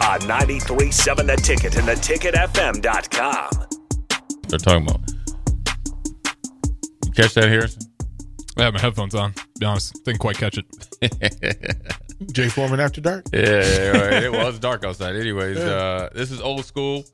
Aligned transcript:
On 0.00 0.20
93.7 0.20 1.26
The 1.26 1.36
Ticket 1.36 1.76
and 1.76 1.88
theticketfm.com. 1.88 3.50
They're 4.48 4.58
talking 4.58 4.88
about. 4.88 5.00
You 7.04 7.12
catch 7.12 7.34
that, 7.34 7.48
Harrison? 7.48 7.82
I 8.56 8.62
have 8.62 8.74
my 8.74 8.80
headphones 8.80 9.14
on. 9.14 9.34
Be 9.58 9.66
honest, 9.66 10.04
didn't 10.04 10.20
quite 10.20 10.36
catch 10.36 10.58
it. 10.58 10.66
Jay 12.32 12.48
Foreman 12.48 12.80
after 12.80 13.00
dark. 13.00 13.26
Yeah, 13.32 13.40
right. 13.40 14.22
it 14.22 14.32
was 14.32 14.58
dark 14.58 14.84
outside. 14.84 15.16
Anyways, 15.16 15.58
uh, 15.58 16.08
this 16.14 16.30
is 16.30 16.40
old 16.40 16.64
school. 16.64 17.04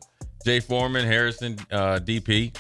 Jay 0.44 0.60
Foreman, 0.60 1.06
Harrison, 1.06 1.58
uh, 1.70 1.98
DP. 2.02 2.56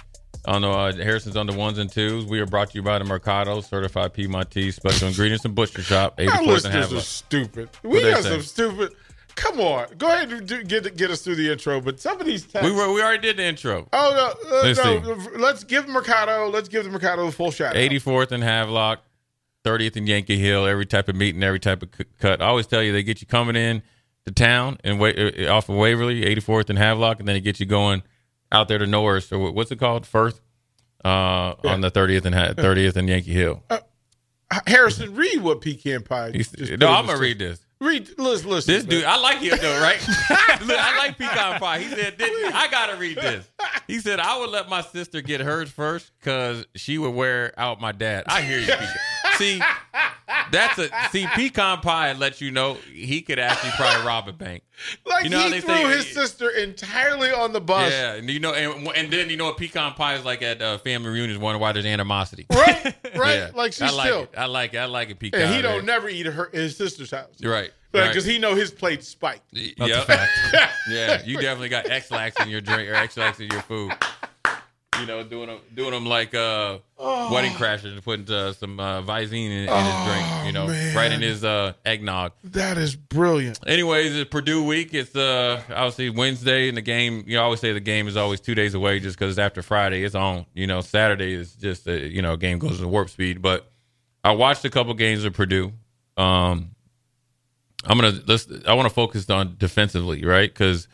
On 0.46 0.60
the 0.60 0.68
uh, 0.68 0.92
Harrison's 0.92 1.36
on 1.36 1.46
the 1.46 1.54
ones 1.54 1.78
and 1.78 1.90
twos. 1.90 2.26
We 2.26 2.38
are 2.40 2.46
brought 2.46 2.70
to 2.70 2.74
you 2.74 2.82
by 2.82 2.98
the 2.98 3.04
Mercado, 3.04 3.62
certified 3.62 4.12
Piedmontese 4.12 4.76
special 4.76 5.08
ingredients 5.08 5.46
and 5.46 5.54
butcher 5.54 5.82
shop. 5.82 6.18
Our 6.18 6.26
84th 6.26 6.46
listeners 6.46 6.92
are 6.92 7.00
stupid. 7.00 7.70
We 7.82 8.02
got 8.02 8.22
some 8.22 8.42
stupid. 8.42 8.94
Come 9.36 9.60
on, 9.60 9.86
go 9.98 10.06
ahead 10.08 10.32
and 10.32 10.46
do, 10.46 10.62
get 10.62 10.96
get 10.96 11.10
us 11.10 11.22
through 11.22 11.36
the 11.36 11.50
intro. 11.50 11.80
But 11.80 12.00
some 12.00 12.20
of 12.20 12.26
these 12.26 12.42
texts. 12.46 12.70
We 12.70 12.74
were, 12.76 12.92
we 12.92 13.02
already 13.02 13.18
did 13.22 13.36
the 13.36 13.44
intro. 13.44 13.88
Oh 13.92 14.34
no, 14.44 14.56
uh, 14.58 14.62
Let's 14.62 14.78
no! 14.78 15.18
Let's 15.38 15.64
give 15.64 15.88
Mercado. 15.88 16.48
Let's 16.48 16.68
give 16.68 16.84
the 16.84 16.90
Mercado 16.90 17.26
a 17.26 17.32
full 17.32 17.50
shot. 17.50 17.74
84th 17.74 18.30
and 18.32 18.44
Havelock, 18.44 19.02
30th 19.64 19.96
and 19.96 20.08
Yankee 20.08 20.38
Hill. 20.38 20.66
Every 20.66 20.86
type 20.86 21.08
of 21.08 21.16
meeting, 21.16 21.42
every 21.42 21.58
type 21.60 21.82
of 21.82 21.88
cut. 22.20 22.40
I 22.40 22.46
always 22.46 22.66
tell 22.66 22.82
you 22.82 22.92
they 22.92 23.02
get 23.02 23.20
you 23.20 23.26
coming 23.26 23.56
in 23.56 23.82
to 24.26 24.32
town 24.32 24.78
and 24.84 25.00
wa- 25.00 25.08
uh, 25.08 25.48
off 25.50 25.68
of 25.68 25.76
Waverly, 25.76 26.22
84th 26.22 26.70
and 26.70 26.78
Havelock, 26.78 27.18
and 27.18 27.26
then 27.28 27.34
they 27.34 27.40
get 27.40 27.58
you 27.58 27.66
going 27.66 28.02
out 28.52 28.68
there 28.68 28.78
to 28.78 28.86
Norris 28.86 29.32
or 29.32 29.50
what's 29.50 29.72
it 29.72 29.80
called, 29.80 30.06
Firth, 30.06 30.40
uh, 31.04 31.54
on 31.64 31.80
the 31.80 31.90
30th 31.90 32.24
and 32.24 32.34
30th 32.34 32.96
and 32.96 33.08
Yankee 33.08 33.32
Hill. 33.32 33.62
Harrison, 34.66 35.14
read 35.14 35.42
what 35.42 35.60
Pecan 35.60 36.02
Pie. 36.02 36.30
Just 36.30 36.56
no, 36.78 36.88
I'm 36.88 37.06
the 37.06 37.12
gonna 37.12 37.20
read 37.22 37.38
this. 37.38 37.60
Read. 37.84 38.10
Listen, 38.18 38.50
listen. 38.50 38.74
This 38.74 38.84
dude, 38.84 39.04
I 39.04 39.16
like 39.16 39.38
him 39.38 39.58
though, 39.60 39.80
right? 39.80 40.00
Look, 40.64 40.78
I 40.78 40.98
like 40.98 41.18
pecan 41.18 41.60
pie. 41.60 41.78
He 41.80 41.88
said, 41.88 42.16
didn't, 42.16 42.54
"I 42.54 42.68
gotta 42.68 42.96
read 42.96 43.16
this." 43.16 43.50
He 43.86 43.98
said, 44.00 44.20
"I 44.20 44.38
would 44.38 44.50
let 44.50 44.68
my 44.68 44.80
sister 44.80 45.20
get 45.20 45.40
hers 45.40 45.70
first 45.70 46.10
because 46.18 46.66
she 46.74 46.98
would 46.98 47.14
wear 47.14 47.52
out 47.58 47.80
my 47.80 47.92
dad." 47.92 48.24
I 48.26 48.42
hear 48.42 48.58
you. 48.58 48.66
Pecan. 48.66 48.88
See, 49.36 49.60
that's 50.50 50.78
a 50.78 50.88
see. 51.10 51.26
Pecan 51.34 51.80
pie 51.80 52.08
and 52.08 52.18
let 52.18 52.40
you 52.40 52.50
know 52.50 52.74
he 52.92 53.20
could 53.22 53.38
actually 53.38 53.70
probably 53.72 54.06
rob 54.06 54.28
a 54.28 54.32
bank. 54.32 54.62
Like 55.06 55.24
You 55.24 55.30
know 55.30 55.38
he 55.40 55.50
they 55.50 55.60
threw 55.60 55.74
say- 55.74 55.96
his 55.96 56.06
sister 56.12 56.50
entirely 56.50 57.30
on 57.30 57.52
the 57.52 57.60
bus. 57.60 57.92
Yeah, 57.92 58.14
and 58.14 58.28
you 58.28 58.40
know, 58.40 58.52
and, 58.54 58.88
and 58.96 59.12
then 59.12 59.30
you 59.30 59.36
know 59.36 59.44
what 59.44 59.56
pecan 59.56 59.92
pie 59.92 60.14
is 60.16 60.24
like 60.24 60.42
at 60.42 60.60
uh, 60.60 60.78
family 60.78 61.10
reunions, 61.10 61.38
wondering 61.38 61.60
why 61.60 61.70
there's 61.72 61.86
animosity. 61.86 62.46
Right, 62.52 62.84
right. 63.14 63.34
Yeah. 63.38 63.50
Like 63.54 63.72
she's 63.72 63.82
I 63.82 63.90
like 63.90 64.06
still, 64.06 64.22
it. 64.24 64.30
I 64.36 64.46
like 64.46 64.74
it. 64.74 64.78
I 64.78 64.86
like 64.86 65.10
it. 65.10 65.18
Pecan. 65.20 65.40
and 65.42 65.54
he 65.54 65.62
don't 65.62 65.84
never 65.84 66.08
eat 66.08 66.26
at 66.26 66.32
her 66.32 66.50
his 66.52 66.76
sister's 66.76 67.10
house, 67.12 67.30
Right. 67.42 67.70
Because 67.92 68.26
right. 68.26 68.32
he 68.32 68.38
know 68.40 68.56
his 68.56 68.72
plate 68.72 69.04
spiked. 69.04 69.44
Yep. 69.52 69.78
yeah, 70.90 71.22
you 71.24 71.36
definitely 71.40 71.68
got 71.68 71.88
Ex-Lax 71.88 72.40
in 72.42 72.48
your 72.48 72.60
drink 72.60 72.90
or 72.90 72.94
Ex-Lax 72.94 73.38
in 73.38 73.48
your 73.50 73.62
food. 73.62 73.92
You 75.00 75.06
know, 75.06 75.22
doing 75.24 75.48
them, 75.48 75.58
doing 75.74 75.90
them 75.90 76.06
like 76.06 76.34
uh, 76.34 76.78
wedding 76.98 77.52
crashers 77.52 77.92
and 77.92 78.02
putting 78.02 78.30
uh, 78.32 78.52
some 78.52 78.78
uh, 78.78 79.02
Visine 79.02 79.46
in, 79.46 79.68
in 79.68 79.84
his 79.84 80.04
drink. 80.06 80.46
You 80.46 80.52
know, 80.52 80.66
man. 80.68 80.96
right 80.96 81.12
in 81.12 81.20
his 81.20 81.44
uh, 81.44 81.72
eggnog. 81.84 82.32
That 82.44 82.78
is 82.78 82.94
brilliant. 82.94 83.58
Anyways, 83.66 84.14
it's 84.14 84.30
Purdue 84.30 84.64
week. 84.64 84.94
It's 84.94 85.14
uh, 85.16 85.62
obviously 85.68 86.10
Wednesday, 86.10 86.68
and 86.68 86.76
the 86.76 86.82
game. 86.82 87.24
You 87.26 87.36
know, 87.36 87.42
I 87.42 87.44
always 87.44 87.60
say 87.60 87.72
the 87.72 87.80
game 87.80 88.08
is 88.08 88.16
always 88.16 88.40
two 88.40 88.54
days 88.54 88.74
away, 88.74 89.00
just 89.00 89.18
because 89.18 89.32
it's 89.32 89.38
after 89.38 89.62
Friday. 89.62 90.04
It's 90.04 90.14
on. 90.14 90.46
You 90.54 90.66
know, 90.66 90.80
Saturday 90.80 91.34
is 91.34 91.54
just 91.54 91.86
a, 91.88 92.06
you 92.06 92.22
know, 92.22 92.36
game 92.36 92.58
goes 92.58 92.80
at 92.80 92.88
warp 92.88 93.10
speed. 93.10 93.42
But 93.42 93.70
I 94.22 94.32
watched 94.32 94.64
a 94.64 94.70
couple 94.70 94.94
games 94.94 95.24
of 95.24 95.34
Purdue. 95.34 95.72
Um, 96.16 96.70
I'm 97.84 97.98
gonna 97.98 98.18
let's. 98.26 98.48
I 98.66 98.74
want 98.74 98.88
to 98.88 98.94
focus 98.94 99.28
on 99.28 99.56
defensively, 99.58 100.24
right? 100.24 100.50
Because 100.52 100.88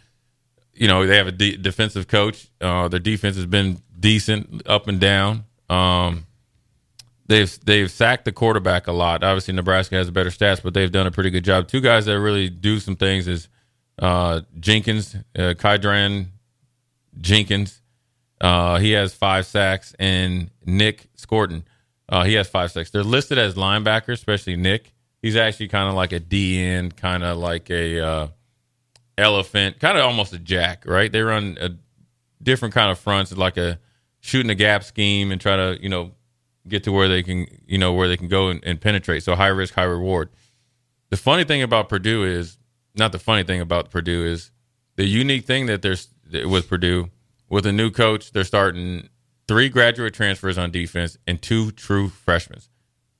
you 0.74 0.88
know 0.88 1.06
they 1.06 1.16
have 1.16 1.28
a 1.28 1.32
de- 1.32 1.56
defensive 1.56 2.08
coach. 2.08 2.48
Uh, 2.60 2.88
their 2.88 3.00
defense 3.00 3.36
has 3.36 3.46
been 3.46 3.80
decent 4.00 4.66
up 4.66 4.88
and 4.88 4.98
down. 4.98 5.44
Um, 5.68 6.26
they've 7.26 7.58
they've 7.64 7.90
sacked 7.90 8.24
the 8.24 8.32
quarterback 8.32 8.86
a 8.86 8.92
lot. 8.92 9.22
Obviously, 9.22 9.54
Nebraska 9.54 9.94
has 9.96 10.10
better 10.10 10.30
stats, 10.30 10.62
but 10.62 10.74
they've 10.74 10.90
done 10.90 11.06
a 11.06 11.10
pretty 11.10 11.30
good 11.30 11.44
job. 11.44 11.68
Two 11.68 11.80
guys 11.80 12.06
that 12.06 12.18
really 12.18 12.48
do 12.48 12.80
some 12.80 12.96
things 12.96 13.28
is 13.28 13.48
uh, 13.98 14.40
Jenkins, 14.58 15.14
uh, 15.14 15.54
Kydran 15.56 16.26
Jenkins. 17.20 17.80
Uh, 18.40 18.78
he 18.78 18.92
has 18.92 19.14
five 19.14 19.46
sacks, 19.46 19.94
and 19.98 20.50
Nick 20.64 21.08
Scourton. 21.16 21.64
Uh, 22.08 22.24
he 22.24 22.34
has 22.34 22.48
five 22.48 22.72
sacks. 22.72 22.90
They're 22.90 23.04
listed 23.04 23.38
as 23.38 23.54
linebackers, 23.54 24.14
especially 24.14 24.56
Nick. 24.56 24.92
He's 25.22 25.36
actually 25.36 25.68
kind 25.68 25.88
of 25.88 25.94
like 25.94 26.12
a 26.12 26.20
DN, 26.20 26.96
kind 26.96 27.22
of 27.22 27.36
like 27.36 27.70
a 27.70 28.00
uh, 28.00 28.28
elephant, 29.18 29.78
kind 29.78 29.98
of 29.98 30.04
almost 30.04 30.32
a 30.32 30.38
jack, 30.38 30.84
right? 30.86 31.12
They 31.12 31.20
run 31.20 31.58
a 31.60 31.70
different 32.42 32.74
kind 32.74 32.90
of 32.90 32.98
fronts, 32.98 33.36
like 33.36 33.58
a 33.58 33.78
shooting 34.20 34.50
a 34.50 34.54
gap 34.54 34.84
scheme 34.84 35.32
and 35.32 35.40
try 35.40 35.56
to, 35.56 35.78
you 35.80 35.88
know, 35.88 36.12
get 36.68 36.84
to 36.84 36.92
where 36.92 37.08
they 37.08 37.22
can, 37.22 37.46
you 37.66 37.78
know, 37.78 37.92
where 37.92 38.08
they 38.08 38.16
can 38.16 38.28
go 38.28 38.48
and, 38.48 38.62
and 38.64 38.80
penetrate. 38.80 39.22
So 39.22 39.34
high 39.34 39.48
risk, 39.48 39.74
high 39.74 39.84
reward. 39.84 40.30
The 41.10 41.16
funny 41.16 41.44
thing 41.44 41.62
about 41.62 41.88
Purdue 41.88 42.24
is 42.24 42.58
not 42.94 43.12
the 43.12 43.18
funny 43.18 43.42
thing 43.42 43.60
about 43.60 43.90
Purdue 43.90 44.24
is 44.24 44.50
the 44.96 45.04
unique 45.04 45.44
thing 45.44 45.66
that 45.66 45.82
there's 45.82 46.08
with 46.44 46.68
Purdue 46.68 47.10
with 47.48 47.66
a 47.66 47.72
new 47.72 47.90
coach. 47.90 48.32
They're 48.32 48.44
starting 48.44 49.08
three 49.48 49.68
graduate 49.68 50.14
transfers 50.14 50.58
on 50.58 50.70
defense 50.70 51.18
and 51.26 51.40
two 51.40 51.72
true 51.72 52.08
freshmen. 52.08 52.60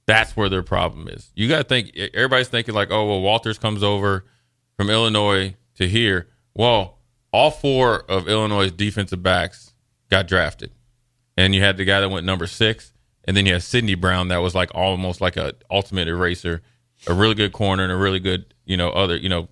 That's 0.07 0.37
where 0.37 0.49
their 0.49 0.63
problem 0.63 1.09
is. 1.09 1.31
You 1.35 1.49
got 1.49 1.59
to 1.59 1.65
think. 1.65 1.97
Everybody's 1.97 2.49
thinking 2.49 2.75
like, 2.75 2.91
oh 2.91 3.07
well, 3.07 3.21
Walters 3.21 3.59
comes 3.59 3.83
over 3.83 4.25
from 4.77 4.91
Illinois 4.91 5.57
to 5.77 5.89
here. 5.89 6.29
Well, 6.55 6.99
all 7.33 7.51
four 7.51 8.01
of 8.11 8.29
Illinois' 8.29 8.71
defensive 8.71 9.23
backs 9.23 9.73
got 10.11 10.27
drafted, 10.27 10.73
and 11.41 11.55
you 11.55 11.63
had 11.63 11.79
the 11.79 11.87
guy 11.87 12.01
that 12.01 12.11
went 12.11 12.27
number 12.27 12.47
six, 12.47 12.93
and 13.25 13.35
then 13.35 13.47
you 13.47 13.55
had 13.55 13.63
Sidney 13.63 13.95
Brown 13.95 14.29
that 14.29 14.39
was 14.39 14.55
like 14.55 14.71
almost 14.75 15.23
like 15.23 15.39
a 15.39 15.55
ultimate 15.71 16.07
eraser, 16.07 16.61
a 17.07 17.15
really 17.15 17.35
good 17.35 17.53
corner 17.53 17.83
and 17.83 17.91
a 17.91 17.97
really 17.97 18.21
good 18.21 18.53
you 18.67 18.77
know 18.77 18.91
other 18.91 19.17
you 19.17 19.31
know 19.31 19.49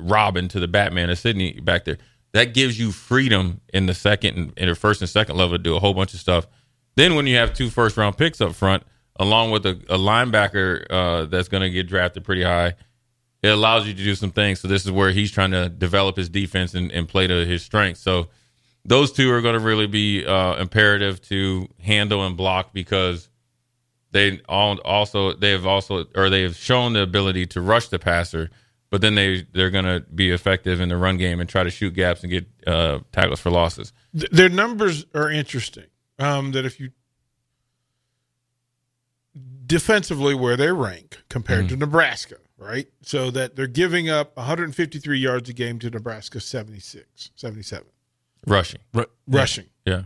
Robin 0.00 0.48
to 0.48 0.58
the 0.58 0.66
Batman 0.66 1.08
of 1.08 1.18
Sidney 1.18 1.52
back 1.60 1.84
there. 1.84 1.98
That 2.32 2.52
gives 2.52 2.78
you 2.78 2.90
freedom 2.90 3.60
in 3.72 3.86
the 3.86 3.94
second 3.94 4.52
in 4.56 4.68
the 4.68 4.74
first 4.74 5.00
and 5.00 5.08
second 5.08 5.36
level 5.36 5.56
to 5.56 5.62
do 5.62 5.76
a 5.76 5.80
whole 5.80 5.94
bunch 5.94 6.14
of 6.14 6.20
stuff. 6.20 6.48
Then 6.96 7.14
when 7.14 7.28
you 7.28 7.36
have 7.36 7.54
two 7.54 7.70
first 7.70 7.96
round 7.96 8.18
picks 8.18 8.40
up 8.40 8.56
front, 8.56 8.82
along 9.20 9.52
with 9.52 9.66
a, 9.66 9.80
a 9.88 9.96
linebacker 9.96 10.84
uh, 10.90 11.26
that's 11.26 11.46
going 11.46 11.62
to 11.62 11.70
get 11.70 11.86
drafted 11.86 12.24
pretty 12.24 12.42
high, 12.42 12.74
it 13.44 13.48
allows 13.48 13.86
you 13.86 13.94
to 13.94 14.02
do 14.02 14.16
some 14.16 14.32
things. 14.32 14.58
So 14.58 14.66
this 14.66 14.84
is 14.84 14.90
where 14.90 15.12
he's 15.12 15.30
trying 15.30 15.52
to 15.52 15.68
develop 15.68 16.16
his 16.16 16.28
defense 16.28 16.74
and, 16.74 16.90
and 16.90 17.08
play 17.08 17.28
to 17.28 17.46
his 17.46 17.62
strengths. 17.62 18.00
So 18.00 18.30
those 18.88 19.12
two 19.12 19.30
are 19.30 19.42
going 19.42 19.52
to 19.52 19.60
really 19.60 19.86
be 19.86 20.24
uh, 20.24 20.56
imperative 20.56 21.20
to 21.20 21.68
handle 21.78 22.24
and 22.26 22.36
block 22.36 22.72
because 22.72 23.28
they 24.12 24.40
all 24.48 24.78
also 24.80 25.34
they 25.34 25.50
have 25.50 25.66
also 25.66 26.06
or 26.16 26.30
they 26.30 26.42
have 26.42 26.56
shown 26.56 26.94
the 26.94 27.02
ability 27.02 27.46
to 27.46 27.60
rush 27.60 27.88
the 27.88 27.98
passer, 27.98 28.50
but 28.88 29.02
then 29.02 29.14
they 29.14 29.46
they're 29.52 29.70
going 29.70 29.84
to 29.84 30.00
be 30.14 30.30
effective 30.30 30.80
in 30.80 30.88
the 30.88 30.96
run 30.96 31.18
game 31.18 31.38
and 31.38 31.48
try 31.48 31.62
to 31.62 31.70
shoot 31.70 31.92
gaps 31.92 32.22
and 32.22 32.30
get 32.30 32.46
uh, 32.66 33.00
tackles 33.12 33.40
for 33.40 33.50
losses. 33.50 33.92
Th- 34.18 34.30
their 34.30 34.48
numbers 34.48 35.04
are 35.14 35.30
interesting. 35.30 35.84
Um, 36.18 36.52
that 36.52 36.64
if 36.64 36.80
you 36.80 36.90
defensively 39.66 40.34
where 40.34 40.56
they 40.56 40.72
rank 40.72 41.18
compared 41.28 41.66
mm-hmm. 41.66 41.74
to 41.74 41.76
Nebraska, 41.76 42.36
right? 42.56 42.88
So 43.02 43.30
that 43.32 43.54
they're 43.54 43.66
giving 43.66 44.08
up 44.08 44.34
153 44.38 45.18
yards 45.18 45.50
a 45.50 45.52
game 45.52 45.78
to 45.80 45.90
Nebraska 45.90 46.40
76, 46.40 47.30
77. 47.36 47.86
Rushing. 48.46 48.80
R- 48.94 49.08
rushing. 49.26 49.66
Yeah. 49.84 50.02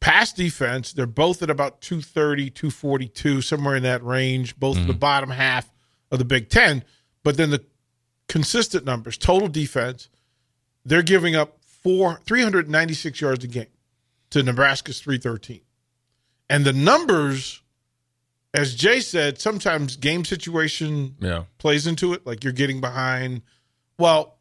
Pass 0.00 0.32
defense, 0.32 0.92
they're 0.92 1.06
both 1.06 1.42
at 1.42 1.50
about 1.50 1.80
230, 1.80 2.50
242, 2.50 3.40
somewhere 3.40 3.76
in 3.76 3.82
that 3.84 4.04
range, 4.04 4.56
both 4.56 4.76
mm-hmm. 4.76 4.88
the 4.88 4.94
bottom 4.94 5.30
half 5.30 5.72
of 6.10 6.18
the 6.18 6.24
Big 6.24 6.50
Ten. 6.50 6.84
But 7.22 7.36
then 7.36 7.50
the 7.50 7.64
consistent 8.28 8.84
numbers, 8.84 9.16
total 9.16 9.48
defense, 9.48 10.10
they're 10.84 11.02
giving 11.02 11.34
up 11.34 11.58
four 11.62 12.20
396 12.26 13.20
yards 13.20 13.44
a 13.44 13.48
game 13.48 13.66
to 14.30 14.42
Nebraska's 14.42 15.00
313. 15.00 15.62
And 16.50 16.64
the 16.66 16.74
numbers 16.74 17.62
as 18.54 18.72
Jay 18.76 19.00
said, 19.00 19.40
sometimes 19.40 19.96
game 19.96 20.24
situation 20.24 21.16
yeah. 21.18 21.44
plays 21.58 21.88
into 21.88 22.12
it. 22.12 22.24
Like 22.24 22.44
you're 22.44 22.52
getting 22.52 22.80
behind. 22.80 23.42
Well, 23.98 24.38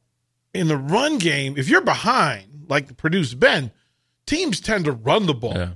in 0.53 0.67
the 0.67 0.77
run 0.77 1.17
game, 1.17 1.55
if 1.57 1.69
you're 1.69 1.81
behind, 1.81 2.65
like 2.69 2.95
Purdue's 2.97 3.35
been, 3.35 3.71
teams 4.25 4.59
tend 4.59 4.85
to 4.85 4.91
run 4.91 5.25
the 5.25 5.33
ball. 5.33 5.55
Yeah. 5.55 5.71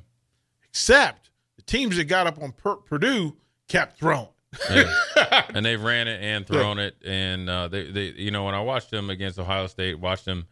Except 0.70 1.30
the 1.56 1.64
teams 1.64 1.98
that 1.98 2.06
got 2.06 2.28
up 2.28 2.42
on 2.42 2.54
Purdue 2.86 3.36
kept 3.68 4.00
throwing. 4.00 4.30
yeah. 4.70 4.94
And 5.54 5.66
they've 5.66 5.82
ran 5.82 6.08
it 6.08 6.22
and 6.22 6.46
thrown 6.46 6.78
yeah. 6.78 6.84
it. 6.86 6.96
And 7.06 7.50
uh, 7.50 7.68
they, 7.68 7.90
they, 7.92 8.06
you 8.10 8.32
know, 8.32 8.46
when 8.46 8.54
I 8.54 8.62
watched 8.62 8.92
them 8.92 9.10
against 9.10 9.40
Ohio 9.40 9.68
State, 9.68 10.00
watched 10.00 10.26
them 10.26 10.46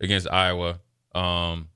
against 0.00 0.28
Iowa. 0.30 0.80
Um, 1.14 1.68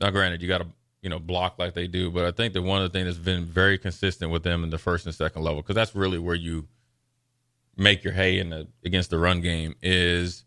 now, 0.00 0.10
granted, 0.10 0.42
you 0.42 0.48
got 0.48 0.58
to 0.58 0.68
you 1.04 1.10
know, 1.10 1.18
block 1.18 1.58
like 1.58 1.74
they 1.74 1.86
do. 1.86 2.10
But 2.10 2.24
I 2.24 2.30
think 2.30 2.54
that 2.54 2.62
one 2.62 2.82
of 2.82 2.90
the 2.90 2.98
things 2.98 3.14
that's 3.14 3.24
been 3.24 3.44
very 3.44 3.76
consistent 3.76 4.30
with 4.30 4.42
them 4.42 4.64
in 4.64 4.70
the 4.70 4.78
first 4.78 5.04
and 5.04 5.14
second 5.14 5.42
level, 5.42 5.60
because 5.60 5.74
that's 5.74 5.94
really 5.94 6.18
where 6.18 6.34
you 6.34 6.66
make 7.76 8.02
your 8.02 8.14
hay 8.14 8.38
in 8.38 8.48
the 8.48 8.66
against 8.86 9.10
the 9.10 9.18
run 9.18 9.42
game, 9.42 9.74
is 9.82 10.43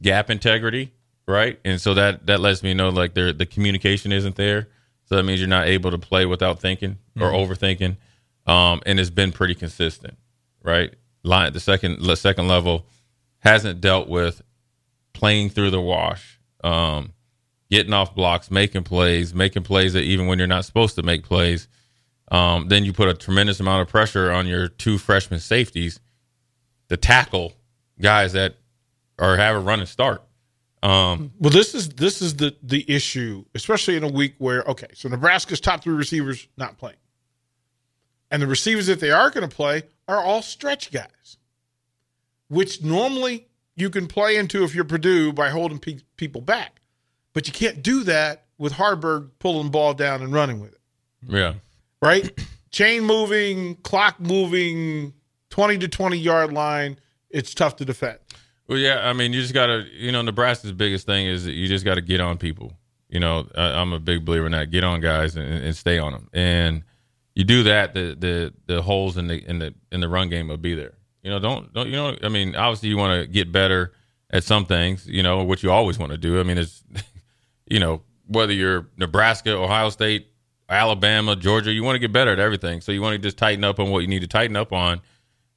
gap 0.00 0.30
integrity, 0.30 0.92
right? 1.26 1.58
And 1.64 1.80
so 1.80 1.94
that 1.94 2.26
that 2.26 2.40
lets 2.40 2.62
me 2.62 2.74
know 2.74 2.88
like 2.88 3.14
there 3.14 3.32
the 3.32 3.46
communication 3.46 4.12
isn't 4.12 4.36
there. 4.36 4.68
So 5.06 5.16
that 5.16 5.22
means 5.24 5.40
you're 5.40 5.48
not 5.48 5.66
able 5.66 5.90
to 5.90 5.98
play 5.98 6.26
without 6.26 6.60
thinking 6.60 6.98
or 7.20 7.30
mm-hmm. 7.30 7.52
overthinking. 7.52 7.96
Um, 8.46 8.82
and 8.86 8.98
it's 8.98 9.10
been 9.10 9.32
pretty 9.32 9.54
consistent, 9.54 10.16
right? 10.62 10.94
Line 11.22 11.52
the 11.52 11.60
second 11.60 12.02
the 12.02 12.16
second 12.16 12.48
level 12.48 12.86
hasn't 13.38 13.80
dealt 13.80 14.08
with 14.08 14.42
playing 15.12 15.50
through 15.50 15.70
the 15.70 15.80
wash. 15.80 16.38
Um, 16.62 17.12
getting 17.70 17.92
off 17.92 18.14
blocks, 18.14 18.50
making 18.50 18.84
plays, 18.84 19.34
making 19.34 19.62
plays 19.64 19.92
that 19.94 20.02
even 20.02 20.26
when 20.26 20.38
you're 20.38 20.46
not 20.46 20.64
supposed 20.64 20.94
to 20.96 21.02
make 21.02 21.24
plays. 21.24 21.68
Um, 22.30 22.68
then 22.68 22.84
you 22.84 22.92
put 22.94 23.08
a 23.08 23.14
tremendous 23.14 23.60
amount 23.60 23.82
of 23.82 23.88
pressure 23.88 24.32
on 24.32 24.46
your 24.46 24.68
two 24.68 24.96
freshman 24.96 25.40
safeties 25.40 26.00
the 26.88 26.96
tackle 26.96 27.52
guys 28.00 28.32
that 28.32 28.56
are 29.18 29.36
have 29.36 29.56
a 29.56 29.60
running 29.60 29.86
start. 29.86 30.22
Um, 30.82 31.32
well, 31.38 31.50
this 31.50 31.74
is 31.74 31.88
this 31.90 32.20
is 32.20 32.36
the 32.36 32.54
the 32.62 32.84
issue, 32.88 33.44
especially 33.54 33.96
in 33.96 34.04
a 34.04 34.08
week 34.08 34.34
where 34.38 34.62
okay, 34.64 34.88
so 34.94 35.08
Nebraska's 35.08 35.60
top 35.60 35.82
three 35.82 35.94
receivers 35.94 36.46
not 36.58 36.76
playing, 36.76 36.98
and 38.30 38.42
the 38.42 38.46
receivers 38.46 38.86
that 38.88 39.00
they 39.00 39.10
are 39.10 39.30
going 39.30 39.48
to 39.48 39.54
play 39.54 39.84
are 40.06 40.22
all 40.22 40.42
stretch 40.42 40.92
guys, 40.92 41.38
which 42.48 42.82
normally 42.82 43.48
you 43.76 43.88
can 43.88 44.06
play 44.06 44.36
into 44.36 44.62
if 44.62 44.74
you're 44.74 44.84
Purdue 44.84 45.32
by 45.32 45.48
holding 45.48 45.78
pe- 45.78 46.00
people 46.16 46.40
back. 46.40 46.80
But 47.32 47.46
you 47.46 47.52
can't 47.52 47.82
do 47.82 48.04
that 48.04 48.44
with 48.58 48.74
Haarberg 48.74 49.30
pulling 49.38 49.64
the 49.64 49.70
ball 49.70 49.94
down 49.94 50.22
and 50.22 50.32
running 50.32 50.60
with 50.60 50.72
it. 50.72 50.80
Yeah. 51.26 51.54
Right? 52.00 52.30
Chain 52.70 53.04
moving, 53.04 53.76
clock 53.76 54.20
moving, 54.20 55.14
20 55.50 55.78
to 55.78 55.88
20 55.88 56.16
yard 56.18 56.52
line. 56.52 56.98
It's 57.30 57.54
tough 57.54 57.76
to 57.76 57.84
defend. 57.84 58.18
Well, 58.66 58.78
yeah. 58.78 59.08
I 59.08 59.12
mean, 59.12 59.32
you 59.32 59.40
just 59.42 59.54
got 59.54 59.66
to, 59.66 59.84
you 59.92 60.12
know, 60.12 60.22
Nebraska's 60.22 60.72
biggest 60.72 61.06
thing 61.06 61.26
is 61.26 61.44
that 61.44 61.52
you 61.52 61.68
just 61.68 61.84
got 61.84 61.96
to 61.96 62.00
get 62.00 62.20
on 62.20 62.38
people. 62.38 62.72
You 63.08 63.20
know, 63.20 63.46
I, 63.54 63.80
am 63.80 63.92
a 63.92 64.00
big 64.00 64.24
believer 64.24 64.46
in 64.46 64.52
that. 64.52 64.70
Get 64.70 64.82
on 64.84 65.00
guys 65.00 65.36
and, 65.36 65.64
and 65.64 65.76
stay 65.76 65.98
on 65.98 66.12
them. 66.12 66.28
And 66.32 66.82
you 67.34 67.44
do 67.44 67.64
that, 67.64 67.94
the 67.94 68.16
the 68.18 68.52
the 68.66 68.82
holes 68.82 69.16
in 69.16 69.26
the 69.26 69.44
in 69.48 69.58
the 69.58 69.74
in 69.92 70.00
the 70.00 70.08
run 70.08 70.28
game 70.28 70.48
will 70.48 70.56
be 70.56 70.74
there. 70.74 70.94
You 71.22 71.30
know, 71.30 71.38
don't 71.38 71.72
don't 71.72 71.88
you 71.88 71.96
know? 71.96 72.16
I 72.22 72.28
mean, 72.28 72.56
obviously 72.56 72.88
you 72.88 72.96
want 72.96 73.20
to 73.20 73.26
get 73.26 73.52
better 73.52 73.92
at 74.30 74.44
some 74.44 74.66
things. 74.66 75.06
You 75.06 75.22
know, 75.22 75.42
what 75.44 75.62
you 75.62 75.70
always 75.70 75.98
want 75.98 76.12
to 76.12 76.18
do. 76.18 76.40
I 76.40 76.42
mean, 76.42 76.58
it's 76.58 76.82
you 77.66 77.80
know, 77.80 78.02
whether 78.26 78.52
you're 78.52 78.88
Nebraska, 78.96 79.52
Ohio 79.52 79.90
State, 79.90 80.28
Alabama, 80.68 81.36
Georgia, 81.36 81.72
you 81.72 81.82
want 81.82 81.96
to 81.96 82.00
get 82.00 82.12
better 82.12 82.32
at 82.32 82.38
everything. 82.38 82.80
So 82.80 82.92
you 82.92 83.02
want 83.02 83.14
to 83.14 83.18
just 83.18 83.36
tighten 83.36 83.64
up 83.64 83.78
on 83.78 83.90
what 83.90 84.00
you 84.00 84.08
need 84.08 84.22
to 84.22 84.28
tighten 84.28 84.56
up 84.56 84.72
on, 84.72 85.00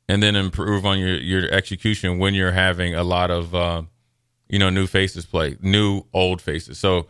and 0.08 0.22
then 0.24 0.36
improve 0.36 0.86
on 0.86 1.00
your 1.00 1.18
your 1.18 1.52
execution 1.52 2.20
when 2.20 2.34
you're 2.34 2.52
having 2.52 2.96
a 2.96 3.04
lot 3.04 3.32
of 3.32 3.54
uh, 3.54 3.84
you 4.48 4.60
know 4.60 4.70
new 4.70 4.88
faces 4.88 5.26
play, 5.26 5.58
new 5.62 6.04
old 6.14 6.42
faces. 6.42 6.80
So 6.80 7.08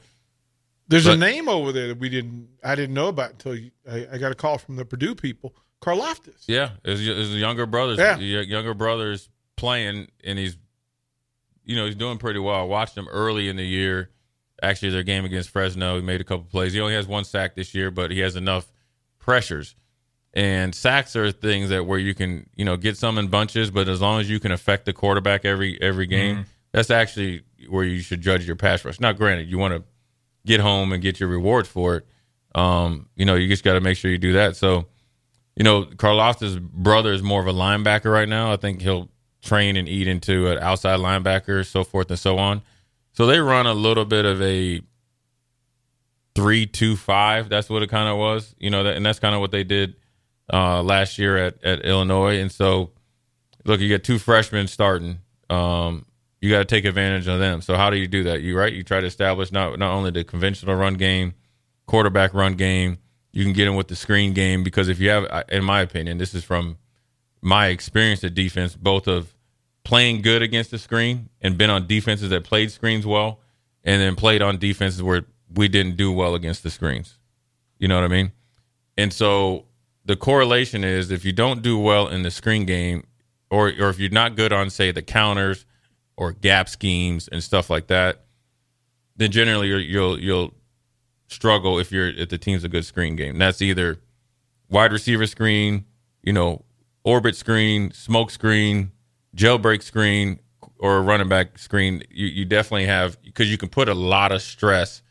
there's 0.88 1.06
but, 1.06 1.14
a 1.14 1.18
name 1.18 1.50
over 1.50 1.72
there 1.72 1.88
that 1.90 2.00
we 2.00 2.10
didn't 2.10 2.50
I 2.64 2.76
didn't 2.76 2.94
know 2.94 3.08
about 3.08 3.32
until 3.32 3.56
you, 3.56 3.72
I, 3.90 4.08
I, 4.14 4.18
got 4.18 4.32
a 4.32 4.36
call 4.36 4.58
from 4.58 4.76
the 4.76 4.86
Purdue 4.86 5.16
people, 5.16 5.56
Karlaftis. 5.82 6.44
Yeah, 6.48 6.72
his, 6.84 7.00
his 7.00 7.36
younger 7.36 7.66
brothers, 7.66 7.98
yeah. 7.98 8.18
younger 8.18 8.74
brothers 8.74 9.30
playing, 9.56 10.08
and 10.24 10.40
he's 10.40 10.58
you 11.66 11.76
know 11.76 11.86
he's 11.86 11.96
doing 11.96 12.18
pretty 12.18 12.40
well. 12.40 12.56
I 12.56 12.64
watched 12.64 12.98
him 12.98 13.08
early 13.08 13.50
in 13.50 13.58
the 13.58 13.66
year 13.66 14.12
Actually, 14.62 14.90
their 14.90 15.04
game 15.04 15.24
against 15.24 15.50
Fresno, 15.50 15.98
he 15.98 16.02
made 16.02 16.20
a 16.20 16.24
couple 16.24 16.46
plays. 16.46 16.74
He 16.74 16.82
only 16.82 16.96
has 16.96 17.06
one 17.06 17.26
sack 17.26 17.54
this 17.54 17.76
year, 17.76 17.92
but 17.92 18.10
he 18.10 18.20
has 18.20 18.36
enough 18.36 18.72
pressures. 19.20 19.76
And 20.38 20.76
sacks 20.76 21.16
are 21.16 21.32
things 21.32 21.70
that 21.70 21.88
where 21.88 21.98
you 21.98 22.14
can, 22.14 22.48
you 22.56 22.64
know, 22.64 22.78
get 22.78 22.96
some 22.96 23.18
in 23.18 23.28
bunches, 23.28 23.72
but 23.72 23.90
as 23.90 24.02
long 24.02 24.22
as 24.22 24.30
you 24.30 24.40
can 24.40 24.52
affect 24.52 24.86
the 24.86 24.94
quarterback 24.94 25.46
every 25.46 25.82
every 25.82 26.06
game, 26.06 26.36
mm-hmm. 26.36 26.50
that's 26.72 26.92
actually 26.92 27.42
where 27.68 27.84
you 27.84 28.02
should 28.02 28.22
judge 28.22 28.46
your 28.46 28.56
pass 28.56 28.86
rush. 28.86 29.00
Now, 29.00 29.14
granted, 29.14 29.50
you 29.50 29.58
want 29.58 29.74
to 29.74 29.84
get 30.46 30.60
home 30.60 30.94
and 30.94 31.02
get 31.02 31.20
your 31.20 31.28
rewards 31.28 31.68
for 31.68 31.96
it. 31.96 32.06
Um, 32.54 33.10
you 33.16 33.26
know, 33.26 33.34
you 33.34 33.48
just 33.48 33.64
got 33.64 33.74
to 33.74 33.82
make 33.82 33.98
sure 33.98 34.12
you 34.12 34.20
do 34.20 34.34
that. 34.34 34.56
So, 34.56 34.86
you 35.56 35.64
know, 35.64 35.86
Karlaftis' 35.86 36.62
brother 36.62 37.14
is 37.14 37.24
more 37.24 37.42
of 37.42 37.48
a 37.48 37.52
linebacker 37.54 38.14
right 38.14 38.30
now. 38.30 38.54
I 38.54 38.58
think 38.58 38.84
he'll 38.84 39.10
train 39.42 39.76
and 39.76 39.90
eat 39.90 40.08
into 40.08 40.52
an 40.52 40.60
outside 40.60 41.00
linebacker, 41.00 41.66
so 41.66 41.84
forth 41.84 42.12
and 42.12 42.20
so 42.20 42.38
on. 42.38 42.62
So 43.14 43.26
they 43.26 43.40
run 43.40 43.66
a 43.66 43.74
little 43.74 44.06
bit 44.06 44.26
of 44.26 44.40
a 44.44 44.82
three 46.36 46.68
two 46.68 46.96
five. 46.96 47.50
That's 47.50 47.72
what 47.72 47.82
it 47.82 47.90
kind 47.90 48.08
of 48.08 48.20
was, 48.20 48.54
you 48.60 48.70
know, 48.70 48.84
that, 48.84 48.96
and 48.98 49.04
that's 49.04 49.18
kind 49.18 49.34
of 49.34 49.42
what 49.42 49.50
they 49.50 49.64
did 49.64 49.96
uh, 50.52 50.82
last 50.84 51.18
year 51.18 51.38
at 51.38 51.64
at 51.64 51.86
Illinois. 51.86 52.40
And 52.40 52.52
so, 52.52 52.92
look, 53.66 53.80
you 53.80 53.88
get 53.88 54.04
two 54.04 54.20
freshmen 54.20 54.68
starting. 54.68 55.20
Um, 55.50 56.06
you 56.42 56.50
got 56.52 56.60
to 56.60 56.66
take 56.66 56.86
advantage 56.86 57.28
of 57.28 57.40
them. 57.40 57.62
So 57.62 57.76
how 57.76 57.90
do 57.90 57.98
you 57.98 58.08
do 58.08 58.24
that? 58.24 58.42
You 58.42 58.58
right, 58.58 58.72
you 58.72 58.84
try 58.84 59.02
to 59.02 59.08
establish 59.08 59.52
not 59.52 59.80
not 59.80 59.92
only 59.92 60.12
the 60.12 60.24
conventional 60.24 60.76
run 60.76 60.96
game, 60.96 61.34
quarterback 61.86 62.34
run 62.34 62.54
game. 62.54 63.00
You 63.32 63.44
can 63.44 63.54
get 63.54 63.68
in 63.68 63.76
with 63.76 63.88
the 63.88 63.96
screen 63.96 64.34
game 64.34 64.64
because 64.64 64.90
if 64.90 65.00
you 65.00 65.10
have, 65.10 65.46
in 65.50 65.64
my 65.64 65.82
opinion, 65.82 66.18
this 66.18 66.34
is 66.34 66.44
from 66.44 66.78
my 67.42 67.68
experience 67.68 68.24
at 68.24 68.34
defense, 68.34 68.76
both 68.76 69.08
of 69.08 69.36
playing 69.84 70.22
good 70.22 70.42
against 70.42 70.72
the 70.72 70.80
screen 70.80 71.30
and 71.42 71.58
been 71.58 71.70
on 71.70 71.86
defenses 71.86 72.30
that 72.32 72.44
played 72.44 72.72
screens 72.72 73.06
well 73.06 73.40
and 73.84 74.02
then 74.02 74.16
played 74.16 74.42
on 74.42 74.58
defenses 74.58 75.04
where 75.04 75.26
we 75.54 75.68
didn't 75.68 75.96
do 75.96 76.12
well 76.12 76.36
against 76.36 76.64
the 76.64 76.70
screens. 76.70 77.20
You 77.78 77.88
know 77.88 77.96
what 77.96 78.04
I 78.04 78.08
mean? 78.08 78.32
And 78.98 79.14
so 79.14 79.67
the 80.08 80.16
correlation 80.16 80.84
is 80.84 81.12
if 81.12 81.26
you 81.26 81.34
don't 81.34 81.62
do 81.62 81.78
well 81.78 82.08
in 82.08 82.24
the 82.24 82.32
screen 82.32 82.66
game 82.66 83.06
or 83.52 83.68
or 83.80 83.90
if 83.90 84.00
you're 84.00 84.10
not 84.10 84.36
good 84.36 84.54
on 84.54 84.70
say 84.70 84.92
the 84.92 85.02
counters 85.02 85.66
or 86.16 86.32
gap 86.32 86.70
schemes 86.70 87.28
and 87.28 87.44
stuff 87.44 87.70
like 87.70 87.88
that, 87.88 88.26
then 89.18 89.32
generally 89.32 89.68
you're, 89.68 89.80
you'll 89.80 90.20
you'll 90.20 90.54
struggle 91.28 91.78
if 91.78 91.92
you're 91.92 92.08
if 92.08 92.30
the 92.30 92.38
team's 92.38 92.64
a 92.64 92.70
good 92.70 92.86
screen 92.86 93.18
game. 93.18 93.38
That's 93.38 93.62
either 93.62 94.00
wide 94.70 94.94
receiver 94.94 95.28
screen, 95.28 95.86
you 96.24 96.32
know, 96.32 96.64
orbit 97.04 97.36
screen, 97.36 97.92
smoke 97.92 98.32
screen, 98.32 98.94
jailbreak 99.36 99.84
screen, 99.84 100.40
or 100.80 100.98
a 100.98 101.02
running 101.02 101.28
back 101.28 101.60
screen. 101.60 102.02
You 102.10 102.28
you 102.28 102.46
definitely 102.46 102.86
have 102.86 103.22
because 103.24 103.52
you 103.52 103.58
can 103.58 103.68
put 103.68 103.90
a 103.90 103.94
lot 103.94 104.32
of 104.32 104.42
stress 104.42 105.02